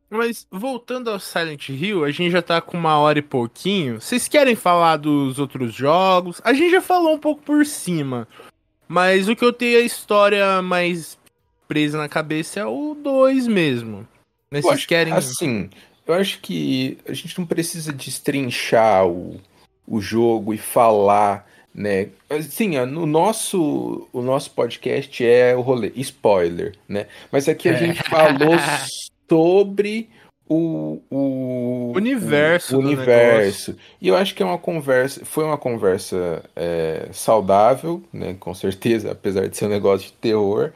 [0.09, 4.01] Mas voltando ao Silent Hill, a gente já tá com uma hora e pouquinho.
[4.01, 6.41] Vocês querem falar dos outros jogos?
[6.43, 8.27] A gente já falou um pouco por cima.
[8.87, 11.15] Mas o que eu tenho a história mais
[11.67, 14.07] presa na cabeça é o 2 mesmo.
[14.51, 15.13] Mas Eu vocês acho- querem.
[15.13, 15.69] Assim,
[16.07, 19.39] eu acho que a gente não precisa destrinchar o,
[19.87, 22.09] o jogo e falar, né?
[22.29, 27.05] Ó, no nosso, o nosso podcast é o rolê, spoiler, né?
[27.31, 27.77] Mas aqui a É.
[27.77, 28.55] gente falou
[29.29, 30.09] sobre
[30.47, 33.75] o, o Universo o do universo.
[34.01, 38.35] E eu acho que é uma conversa, foi uma conversa é, saudável, né?
[38.39, 40.71] Com certeza, apesar de ser um negócio de terror.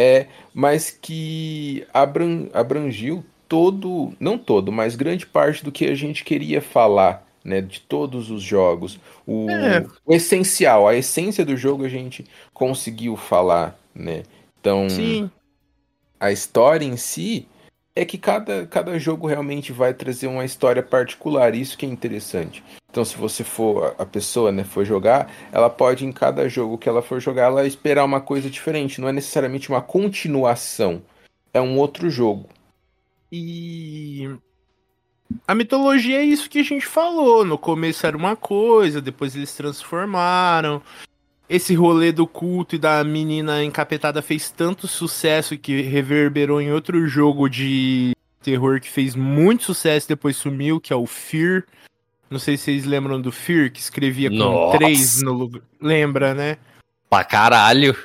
[0.00, 6.22] É, mas que abran, abrangiu todo, não todo, mas grande parte do que a gente
[6.22, 9.00] queria falar, né, de todos os jogos.
[9.26, 9.84] O, É.
[10.06, 12.24] o essencial, a essência do jogo a gente
[12.54, 14.22] conseguiu falar, né?
[14.60, 15.28] Então, Sim.
[16.20, 17.48] a história em si
[17.98, 22.62] é que cada, cada jogo realmente vai trazer uma história particular, isso que é interessante.
[22.88, 26.88] Então, se você for a pessoa, né, for jogar, ela pode em cada jogo que
[26.88, 31.02] ela for jogar, ela esperar uma coisa diferente, não é necessariamente uma continuação,
[31.52, 32.48] é um outro jogo.
[33.32, 34.30] E
[35.46, 37.44] a mitologia é isso que a gente falou.
[37.44, 40.80] No começo era uma coisa, depois eles transformaram.
[41.48, 47.06] Esse rolê do culto e da menina encapetada fez tanto sucesso que reverberou em outro
[47.06, 51.64] jogo de terror que fez muito sucesso e depois sumiu, que é o Fear.
[52.30, 54.76] Não sei se vocês lembram do Fear, que escrevia com Nossa.
[54.76, 55.62] três no lugar.
[55.80, 56.58] Lembra, né?
[57.08, 57.96] pra caralho.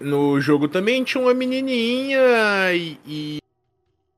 [0.00, 2.20] No jogo também tinha uma menininha
[2.72, 3.38] e, e,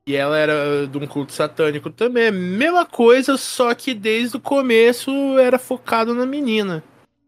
[0.07, 2.30] e ela era de um culto satânico também.
[2.30, 6.82] Mesma coisa, só que desde o começo era focado na menina.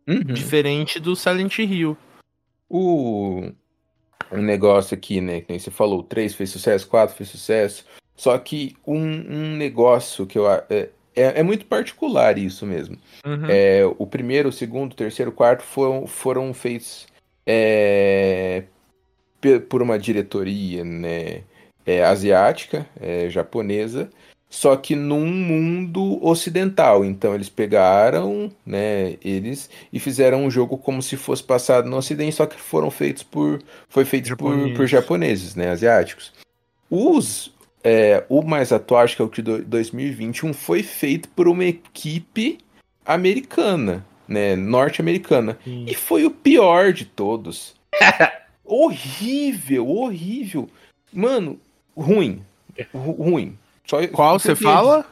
[0.07, 1.97] Diferente do Silent Hill.
[2.69, 3.51] O,
[4.31, 5.41] o negócio aqui, né?
[5.41, 7.85] Que nem você falou, o 3 fez sucesso, 4 fez sucesso.
[8.17, 10.51] Só que um, um negócio que eu.
[10.51, 12.97] É, é, é muito particular isso mesmo.
[13.25, 13.47] Uhum.
[13.49, 17.07] É, o primeiro, o segundo, o terceiro, o quarto foram, foram feitos
[17.47, 18.65] é,
[19.69, 21.43] por uma diretoria né,
[21.85, 24.11] é, asiática, é, japonesa,
[24.55, 27.03] só que num mundo ocidental.
[27.07, 32.37] Então eles pegaram, né, eles e fizeram um jogo como se fosse passado no Ocidente,
[32.37, 34.77] só que foram feitos por foi feito por, Japoneses.
[34.77, 36.33] por japoneses, né, asiáticos.
[36.91, 37.51] Os
[37.83, 41.65] é, o mais atual, acho que é o de do- 2021, foi feito por uma
[41.65, 42.59] equipe
[43.07, 45.59] americana, né, norte-americana.
[45.67, 47.75] E foi o pior de todos.
[48.65, 50.69] horrível, horrível.
[51.13, 51.59] Mano,
[51.97, 52.43] ruim.
[52.93, 53.59] Ru- ruim.
[53.87, 55.05] Só, Qual você fala?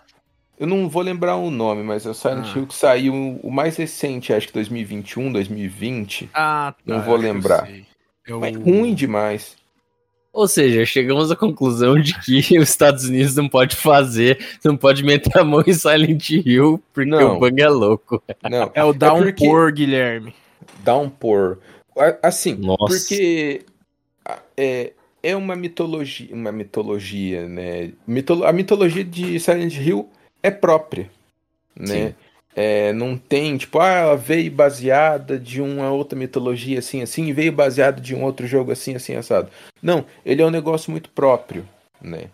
[0.59, 2.59] Eu não vou lembrar o nome, mas é o Silent Ah.
[2.59, 6.29] Hill que saiu o mais recente, acho que 2021, 2020.
[6.35, 7.67] Ah, Não vou lembrar.
[8.27, 8.41] É o...
[8.41, 9.57] Mas ruim demais.
[10.33, 15.03] Ou seja, chegamos à conclusão de que os Estados Unidos não pode fazer, não pode
[15.03, 17.37] meter a mão em Silent Hill, porque Não.
[17.37, 18.23] o bang é louco.
[18.49, 20.35] Não, É o porque- Downpour, Guilherme.
[20.85, 21.59] Downpour.
[22.23, 22.85] Assim, Nossa.
[22.87, 23.65] porque
[24.57, 24.93] é,
[25.23, 27.93] é uma mitologia, uma mitologia, né?
[28.07, 30.09] Mitolo- a mitologia de Silent Hill
[30.43, 31.11] é própria,
[31.77, 32.15] né?
[32.57, 37.33] É, não tem, tipo, ah, ela veio baseada de uma outra mitologia assim, assim, e
[37.33, 39.51] veio baseada de um outro jogo assim, assim, assado.
[39.81, 41.67] Não, ele é um negócio muito próprio,
[42.03, 42.25] né?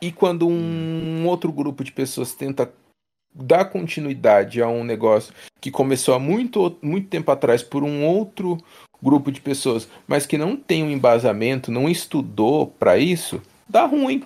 [0.00, 2.70] E quando um outro grupo de pessoas tenta
[3.34, 8.58] dar continuidade a um negócio que começou há muito, muito tempo atrás por um outro
[9.06, 14.24] grupo de pessoas, mas que não tem um embasamento, não estudou para isso, dá ruim.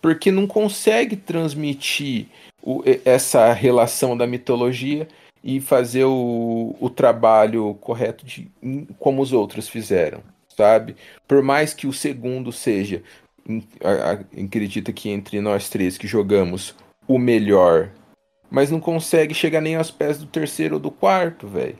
[0.00, 2.26] Porque não consegue transmitir
[2.62, 5.08] o- essa relação da mitologia
[5.42, 8.48] e fazer o, o trabalho correto de,
[9.00, 10.22] como os outros fizeram,
[10.56, 10.94] sabe?
[11.26, 13.02] Por mais que o segundo seja,
[14.42, 16.74] acredita que entre nós três que jogamos
[17.08, 17.90] o melhor
[18.50, 21.78] mas não consegue chegar nem aos pés do terceiro ou do quarto, velho.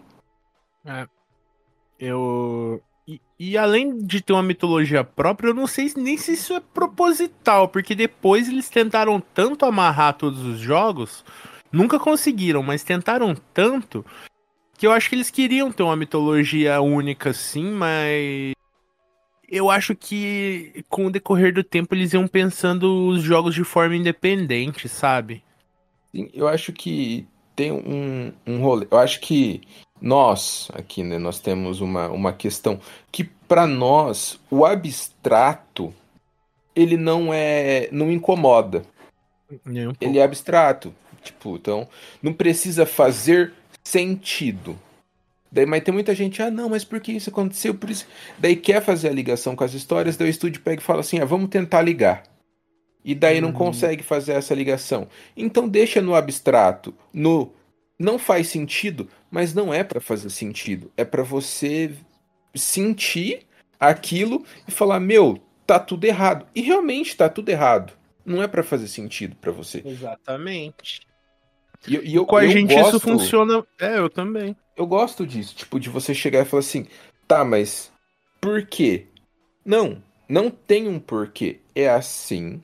[2.01, 2.83] Eu.
[3.07, 6.61] E, e além de ter uma mitologia própria, eu não sei nem se isso é
[6.61, 11.25] proposital, porque depois eles tentaram tanto amarrar todos os jogos,
[11.71, 14.05] nunca conseguiram, mas tentaram tanto
[14.79, 18.55] que eu acho que eles queriam ter uma mitologia única, sim, mas
[19.47, 23.97] eu acho que com o decorrer do tempo eles iam pensando os jogos de forma
[23.97, 25.43] independente, sabe?
[26.33, 28.87] Eu acho que tem um, um rolê.
[28.91, 29.61] Eu acho que
[30.01, 32.81] nós, aqui, né, nós temos uma, uma questão
[33.13, 35.93] que, para nós, o abstrato
[36.75, 37.89] ele não é.
[37.93, 38.83] não incomoda.
[39.67, 40.95] Um Ele é abstrato.
[41.23, 41.89] Tipo, então,
[42.23, 44.79] não precisa fazer sentido.
[45.53, 47.75] Daí, mas tem muita gente, ah, não, mas por que isso aconteceu?
[47.75, 48.07] Por isso.
[48.39, 51.19] Daí quer fazer a ligação com as histórias, daí o estúdio pega e fala assim,
[51.19, 52.23] ah, vamos tentar ligar.
[53.05, 53.55] E daí não Uhum.
[53.55, 55.09] consegue fazer essa ligação.
[55.37, 57.51] Então deixa no abstrato, no
[58.01, 60.91] não faz sentido, mas não é pra fazer sentido.
[60.97, 61.95] É pra você
[62.55, 63.47] sentir
[63.79, 66.47] aquilo e falar, meu, tá tudo errado.
[66.55, 67.93] E realmente tá tudo errado.
[68.25, 69.83] Não é pra fazer sentido pra você.
[69.85, 71.03] Exatamente.
[71.87, 73.65] E, eu- e eu, Com a eu gente gosto, isso funciona.
[73.79, 74.57] É, eu também.
[74.77, 76.87] Eu gosto disso, tipo, de você chegar e falar assim,
[77.29, 77.93] tá, mas
[78.41, 79.07] por quê?
[79.65, 81.61] Não, não tem um porquê.
[81.75, 82.63] É assim,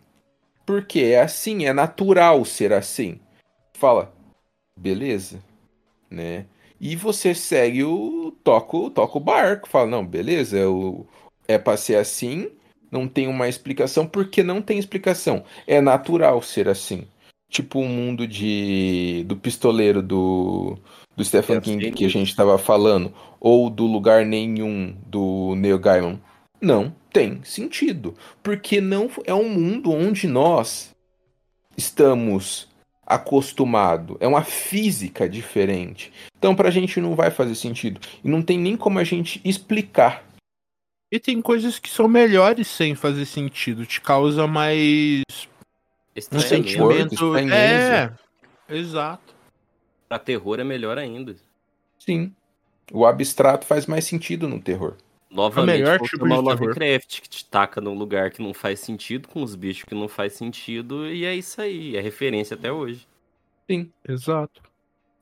[0.65, 3.21] porque é assim, é natural ser assim.
[3.75, 4.15] Fala,
[4.79, 5.43] beleza,
[6.11, 6.47] né?
[6.81, 11.07] E você segue o toca, o- toca o barco, fala, não, beleza, é, o,
[11.49, 12.51] é pra ser assim,
[12.91, 15.45] não tem uma explicação, porque não tem explicação.
[15.67, 17.07] É natural ser assim.
[17.49, 20.77] Tipo o mundo de do pistoleiro do,
[21.17, 26.21] do Stephen King que a gente tava falando, ou do lugar nenhum do Neil Gaiman.
[26.61, 30.91] Não tem sentido, porque não é um mundo onde nós
[31.77, 32.69] estamos
[33.07, 34.17] acostumados.
[34.21, 36.13] É uma física diferente.
[36.37, 40.25] Então pra gente não vai fazer sentido e não tem nem como a gente explicar.
[41.11, 43.87] E tem coisas que são melhores sem fazer sentido.
[43.87, 45.23] Te causa mais
[46.33, 47.37] um sentimento.
[47.37, 48.13] É,
[48.69, 49.35] exato.
[50.09, 51.37] Pra terror é melhor ainda.
[51.99, 52.35] Sim.
[52.93, 54.97] O abstrato faz mais sentido no terror.
[55.31, 56.35] Novamente, melhor vou tipo de.
[56.35, 60.09] Lovecraft, que te taca num lugar que não faz sentido, com os bichos que não
[60.09, 63.07] faz sentido, e é isso aí, é referência até hoje.
[64.09, 64.63] Exato.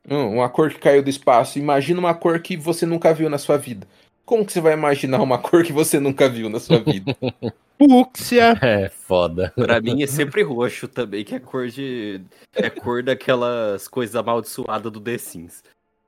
[0.09, 1.59] Hum, Uma cor que caiu do espaço.
[1.59, 3.86] Imagina uma cor que você nunca viu na sua vida.
[4.26, 7.16] Como que você vai imaginar uma cor que você nunca viu na sua vida?
[7.78, 8.55] Fúcsia.
[8.62, 9.52] É foda.
[9.57, 12.20] Pra mim é sempre roxo também, que é cor de.
[12.55, 15.64] É cor daquelas coisas amaldiçoadas do The Sims.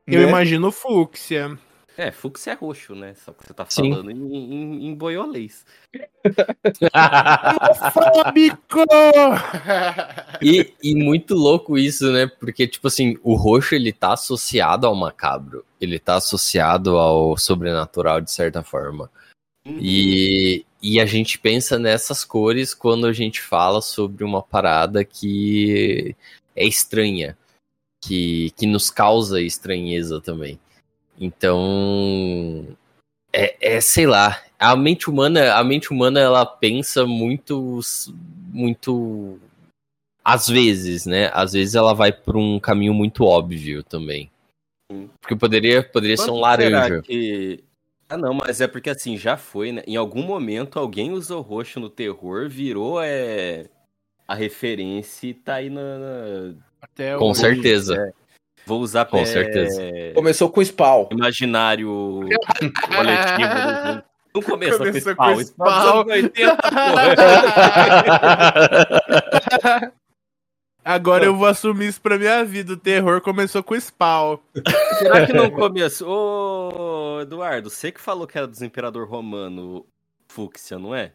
[0.07, 0.29] Eu Né?
[0.29, 1.59] imagino fúcsia.
[1.99, 3.15] É, fúcsia é roxo, né?
[3.15, 3.91] Só que você tá Sim.
[3.91, 5.65] falando em, em, em boiolês.
[7.93, 8.85] Fóbico!
[10.43, 12.27] E, e muito louco isso, né?
[12.27, 15.65] Porque, tipo assim, o roxo ele tá associado ao macabro.
[15.81, 19.11] Ele tá associado ao sobrenatural, de certa forma.
[19.81, 26.15] E, e a gente pensa nessas cores quando a gente fala sobre uma parada que
[26.55, 27.37] é estranha,
[28.05, 30.61] que, que nos causa estranheza também.
[31.19, 32.67] Então,
[33.33, 37.81] é, é, sei lá, a mente humana, a mente humana ela pensa muito,
[38.53, 39.39] muito,
[40.25, 41.31] às vezes, né?
[41.33, 44.31] Às vezes ela vai por um caminho muito óbvio também.
[45.21, 47.03] Porque poderia, poderia ser um laranja.
[47.03, 47.65] que-
[48.09, 49.83] Ah, não, mas é porque assim, já foi, né?
[49.87, 53.69] Em algum momento alguém usou roxo no terror, virou é,
[54.29, 55.99] a referência e tá aí na.
[55.99, 57.97] na- Até Com certeza.
[57.97, 58.26] é,
[58.67, 59.81] vou usar Com é, certeza.
[60.15, 61.09] Começou com Spawn.
[61.13, 64.05] imaginário coletivo do mundo.
[64.35, 65.35] Não começou, Começou com Spawn.
[65.35, 66.01] com Spawn dos Spawn.
[66.01, 67.17] anos 80, porra.
[70.85, 72.75] Agora eu vou assumir isso pra minha vida.
[72.75, 74.39] O terror começou com Spawn.
[74.99, 77.19] Será que não começou?
[77.19, 79.85] Ô, Eduardo, você que falou que era dos Imperador Romano
[80.29, 81.13] Fúcsia, não é?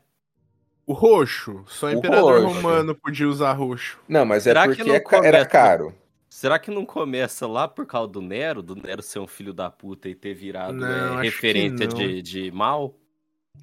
[0.86, 1.64] O roxo.
[1.68, 2.56] Só O imperador roxo.
[2.56, 3.98] romano podia usar roxo.
[4.10, 5.96] Não, mas Será é que porque não é era começa- caro.
[6.34, 8.64] Será que não começa lá por causa do Nero?
[8.64, 12.00] Do Nero ser um filho da puta e ter virado Não, é, referência que não.
[12.08, 12.96] de, de mal?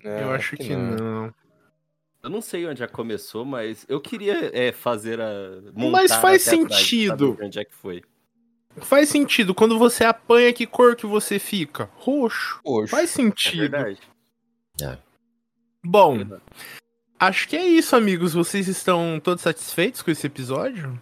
[0.04, 1.32] É, eu acho que não.
[2.22, 5.30] Eu não sei onde já começou, mas eu queria é, fazer a.
[5.74, 7.38] Mas faz atrás sentido.
[7.40, 8.02] Onde é que foi?
[8.82, 9.54] Faz sentido.
[9.54, 11.88] Quando você apanha, que cor que você fica?
[11.96, 12.60] Roxo.
[12.62, 12.90] Poxa.
[12.90, 13.60] Faz É sentido.
[13.60, 13.98] verdade.
[15.82, 16.18] Bom,
[17.18, 18.34] acho que é isso, amigos.
[18.34, 21.00] Vocês estão todos satisfeitos com esse episódio?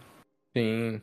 [0.57, 1.03] Sim.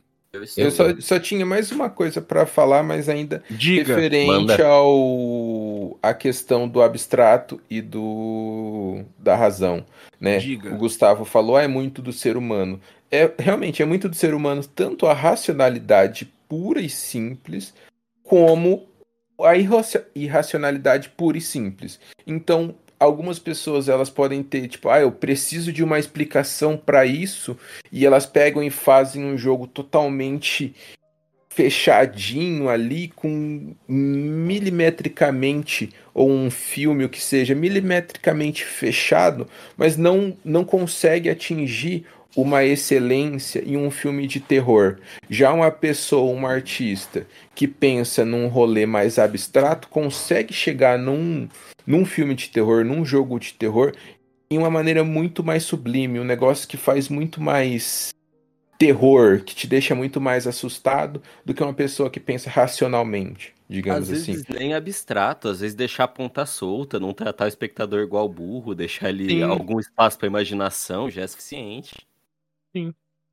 [0.56, 3.94] Eu só, só tinha mais uma coisa pra falar, mas ainda Diga.
[3.94, 4.66] referente manda.
[4.66, 9.84] ao a questão do abstrato e do da razão,
[10.20, 10.38] né?
[10.38, 10.74] Diga.
[10.74, 12.80] O Gustavo falou, ah, é muito do ser humano.
[13.10, 17.72] é realmente é muito do ser humano tanto a racionalidade pura e simples
[18.22, 18.86] como
[19.40, 21.98] a irraci- irracionalidade pura e simples.
[22.26, 22.74] Então,
[23.04, 27.56] algumas pessoas elas podem ter tipo, ah, eu preciso de uma explicação para isso
[27.92, 30.74] e elas pegam e fazem um jogo totalmente
[31.48, 39.46] fechadinho ali com milimetricamente ou um filme o que seja milimetricamente fechado,
[39.76, 42.04] mas não não consegue atingir
[42.36, 44.96] uma excelência em um filme de terror.
[45.30, 51.48] Já uma pessoa, um artista que pensa num rolê mais abstrato, consegue chegar num,
[51.86, 53.92] num filme de terror, num jogo de terror,
[54.50, 58.12] em uma maneira muito mais sublime, um negócio que faz muito mais
[58.78, 64.10] terror, que te deixa muito mais assustado do que uma pessoa que pensa racionalmente, digamos
[64.10, 64.32] Às assim.
[64.32, 68.74] vezes nem abstrato, às vezes deixar a ponta solta, não tratar o espectador igual burro,
[68.74, 69.42] deixar ele Sim.
[69.42, 71.94] algum espaço pra imaginação já é suficiente.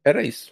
[0.06, 0.52] Era isso.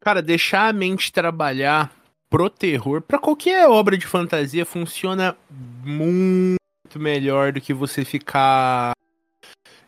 [0.00, 1.92] Cara, deixar a mente trabalhar
[2.28, 6.58] pro terror, pra qualquer obra de fantasia, funciona muito
[6.96, 8.92] melhor do que você ficar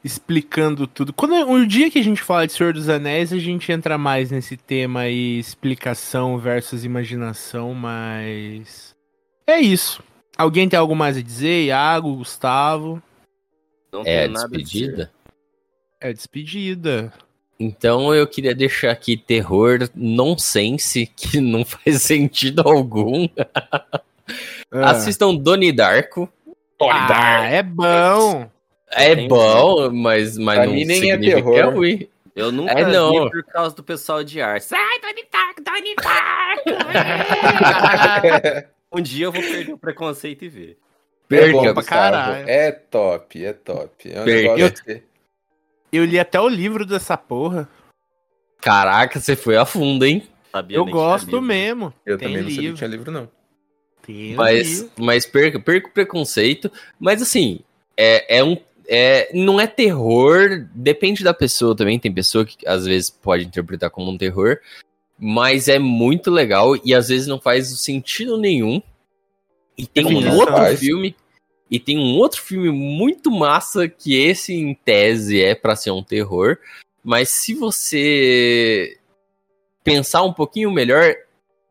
[0.03, 1.12] explicando tudo.
[1.12, 4.30] Quando o dia que a gente fala de Senhor dos Anéis, a gente entra mais
[4.30, 8.94] nesse tema aí, explicação versus imaginação, mas
[9.46, 10.03] é isso.
[10.36, 11.66] Alguém tem algo mais a dizer?
[11.66, 13.03] Iago, Gustavo?
[13.92, 14.62] Não É a tem nada a dizer.
[14.62, 15.12] despedida?
[16.01, 17.12] É despedida.
[17.59, 23.28] Então eu queria deixar aqui terror nonsense, que não faz sentido algum.
[24.72, 24.92] Ah.
[24.92, 26.26] Assistam Donnie Darko.
[26.83, 28.51] Ah, é bom.
[28.93, 31.57] É Tem bom, mas, mas Pra não mim nem é significa terror.
[31.59, 32.09] é ruim.
[32.35, 33.24] Eu nunca É, não.
[33.24, 34.66] vi por causa do pessoal de arte.
[34.74, 36.70] Ai, Donnie Darko, Donnie Darko!
[38.93, 40.78] um dia eu vou perder o preconceito e ver.
[41.31, 41.62] É bom, Perca.
[41.62, 41.87] pra Gustavo.
[41.87, 42.49] caralho.
[42.49, 44.12] É top, é top.
[44.12, 44.24] É um
[44.70, 45.03] que-
[45.93, 47.68] Eu li até o livro dessa porra.
[48.61, 50.26] Caraca, você foi a fundo, hein?
[50.53, 51.95] Sabia Eu gosto mesmo.
[52.05, 52.74] Eu Tem também não sabia livro.
[52.74, 53.28] que tinha livro, não.
[54.03, 56.70] Tem Mas, mas perca, perca o preconceito.
[56.98, 57.61] Mas assim,
[57.96, 58.57] é, é um.
[58.92, 61.98] É, não é terror, depende da pessoa também.
[61.98, 64.59] Tem pessoa que às vezes pode interpretar como um terror,
[65.18, 68.82] mas é muito legal e às vezes não faz sentido nenhum.
[69.78, 70.80] E tem Sim, um outro faz.
[70.80, 71.14] filme.
[71.70, 76.03] E tem um outro filme muito massa que esse, em tese, é pra ser um
[76.03, 76.59] terror.
[77.03, 78.98] Mas se você
[79.84, 81.14] pensar um pouquinho melhor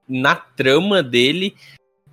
[0.07, 1.55] na trama dele,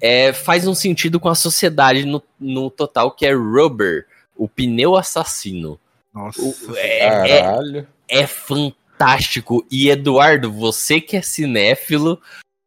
[0.00, 4.96] é, faz um sentido com a sociedade no, no total, que é Rubber, o pneu
[4.96, 5.78] assassino.
[6.14, 6.40] Nossa.
[6.42, 6.98] O- é,
[7.30, 7.86] é, Caralho.
[8.08, 9.66] é fantástico.
[9.70, 12.20] E Eduardo, você que é cinéfilo,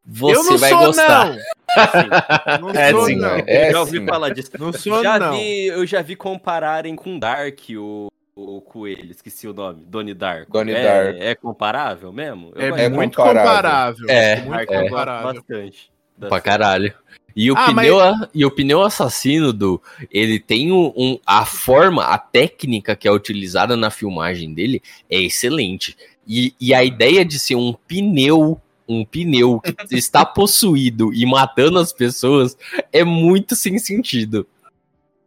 [0.05, 1.25] você vai sou, gostar.
[1.31, 1.37] não.
[2.61, 3.35] Não É sou, sim, não.
[3.45, 4.49] É eu já ouvi falar disso.
[4.57, 5.33] Não sou, já não.
[5.33, 10.51] vi, eu já vi compararem com Dark o, o coelho, esqueci o nome, Donnie Darko.
[10.51, 11.19] Donnie é, Darko.
[11.21, 12.51] É comparável mesmo?
[12.55, 13.51] Eu É, é muito comparável.
[13.51, 14.05] comparável.
[14.09, 15.33] É, muito Dark, comparável.
[15.35, 15.91] bastante.
[16.27, 16.93] Pra caralho.
[17.35, 17.97] E o, Ah, pneu,
[18.33, 19.81] e o pneu assassino do.
[20.11, 25.21] Ele tem um, um- A forma, a técnica que é utilizada na filmagem dele é
[25.21, 25.95] excelente.
[26.27, 28.59] E, e a ideia de ser um pneu.
[28.91, 32.57] Um pneu que está possuído e matando as pessoas
[32.91, 34.47] é muito sem sentido.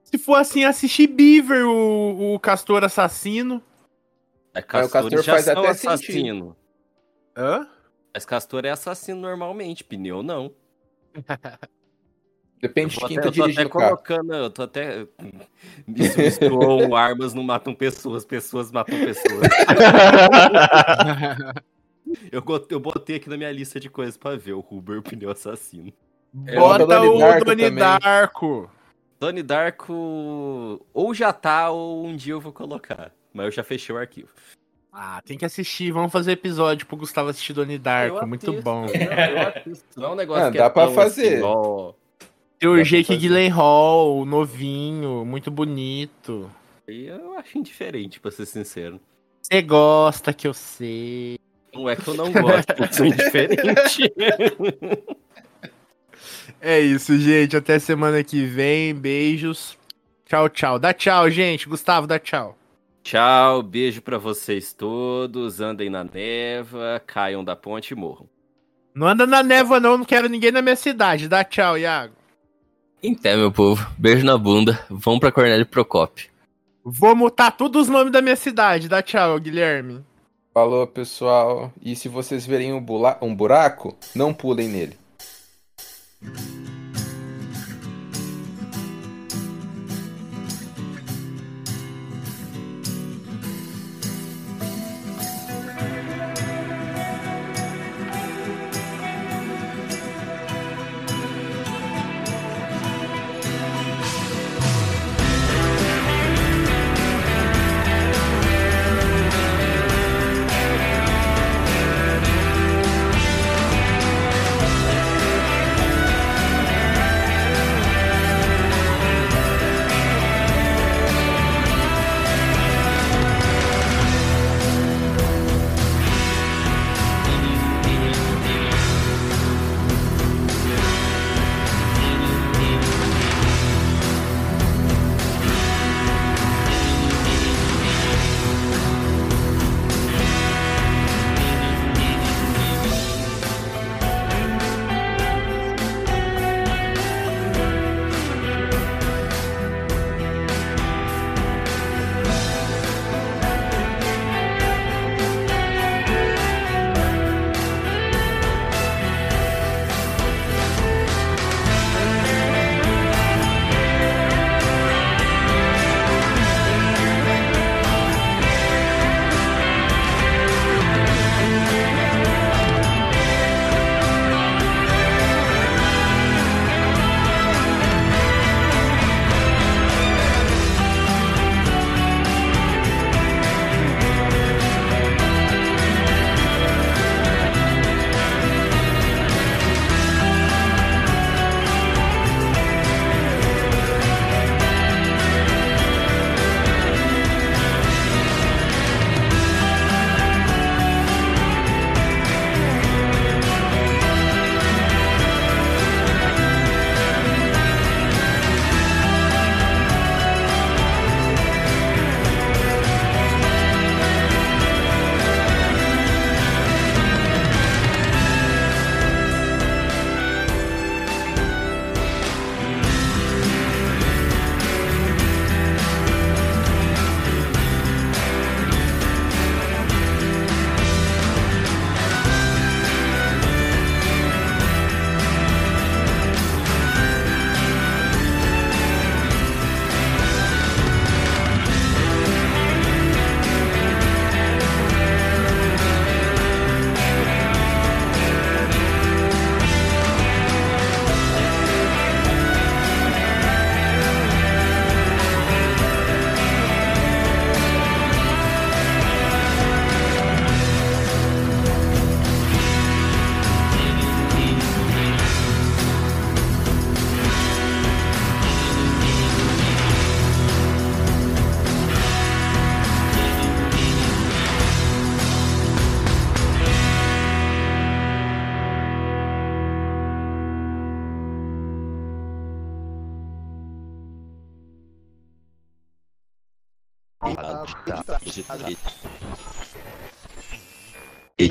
[0.03, 3.63] Se for assim, assistir Beaver, o, o castor assassino.
[4.53, 6.57] É, o castores castor já faz até assassino.
[7.37, 7.67] Hã?
[8.13, 10.53] Mas castor é assassino normalmente, pneu não.
[12.61, 15.07] Depende de quem até, tá eu tô até dirigindo colocando, eu tô até.
[15.97, 19.49] Isso misturou armas não matam pessoas, pessoas matam pessoas.
[22.31, 25.31] Eu, eu botei aqui na minha lista de coisas pra ver o Ruber, o pneu
[25.31, 25.93] assassino.
[26.47, 27.71] É, Bota bota o Donnie Darko Donnie.
[27.71, 28.71] Darko.
[29.21, 33.13] Donnie Darko ou já tá ou um dia eu vou colocar.
[33.33, 34.29] Mas eu já fechei o arquivo.
[34.93, 35.91] Ah, tem que assistir.
[35.91, 38.19] Vamos fazer episódio pro Gustavo assistir Donnie Darko.
[38.19, 38.83] Eu muito assisto, bom.
[38.83, 39.85] Não, eu assisto.
[40.01, 41.35] Não é um negócio Ah, que dá é pra tão fazer.
[41.37, 41.93] assim, ó,
[42.59, 43.19] Tem o Jake fazer.
[43.21, 46.51] Gyllenhaal, novinho, muito bonito.
[46.87, 49.01] eu acho indiferente, pra ser sincero.
[49.41, 51.39] Você gosta que eu sei.
[51.75, 54.13] Não é que eu não gosto, eu sou indiferente.
[56.61, 57.57] É isso, gente.
[57.57, 58.95] Até semana que vem.
[58.95, 59.77] Beijos.
[60.27, 60.79] Tchau, tchau.
[60.79, 61.69] Dá tchau, gente.
[61.69, 62.57] Gustavo, dá tchau.
[63.03, 65.61] Tchau, beijo pra vocês todos.
[65.61, 68.29] Andem na neva, caiam da ponte e morram.
[68.95, 69.99] Não anda na névoa, não.
[69.99, 71.29] Não quero ninguém na minha cidade.
[71.29, 72.15] Dá tchau, Iago.
[73.03, 74.79] Então, meu povo, beijo na bunda.
[74.89, 76.31] Vamos pra Cornélio Procópio.
[76.85, 78.89] Vou mutar todos os nomes da minha cidade.
[78.89, 80.05] Dá tchau, Guilherme.
[80.55, 81.73] Falou, pessoal.
[81.81, 84.97] E se vocês verem um, bula- um buraco, não pulem nele.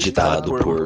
[0.04, 0.81] Editado por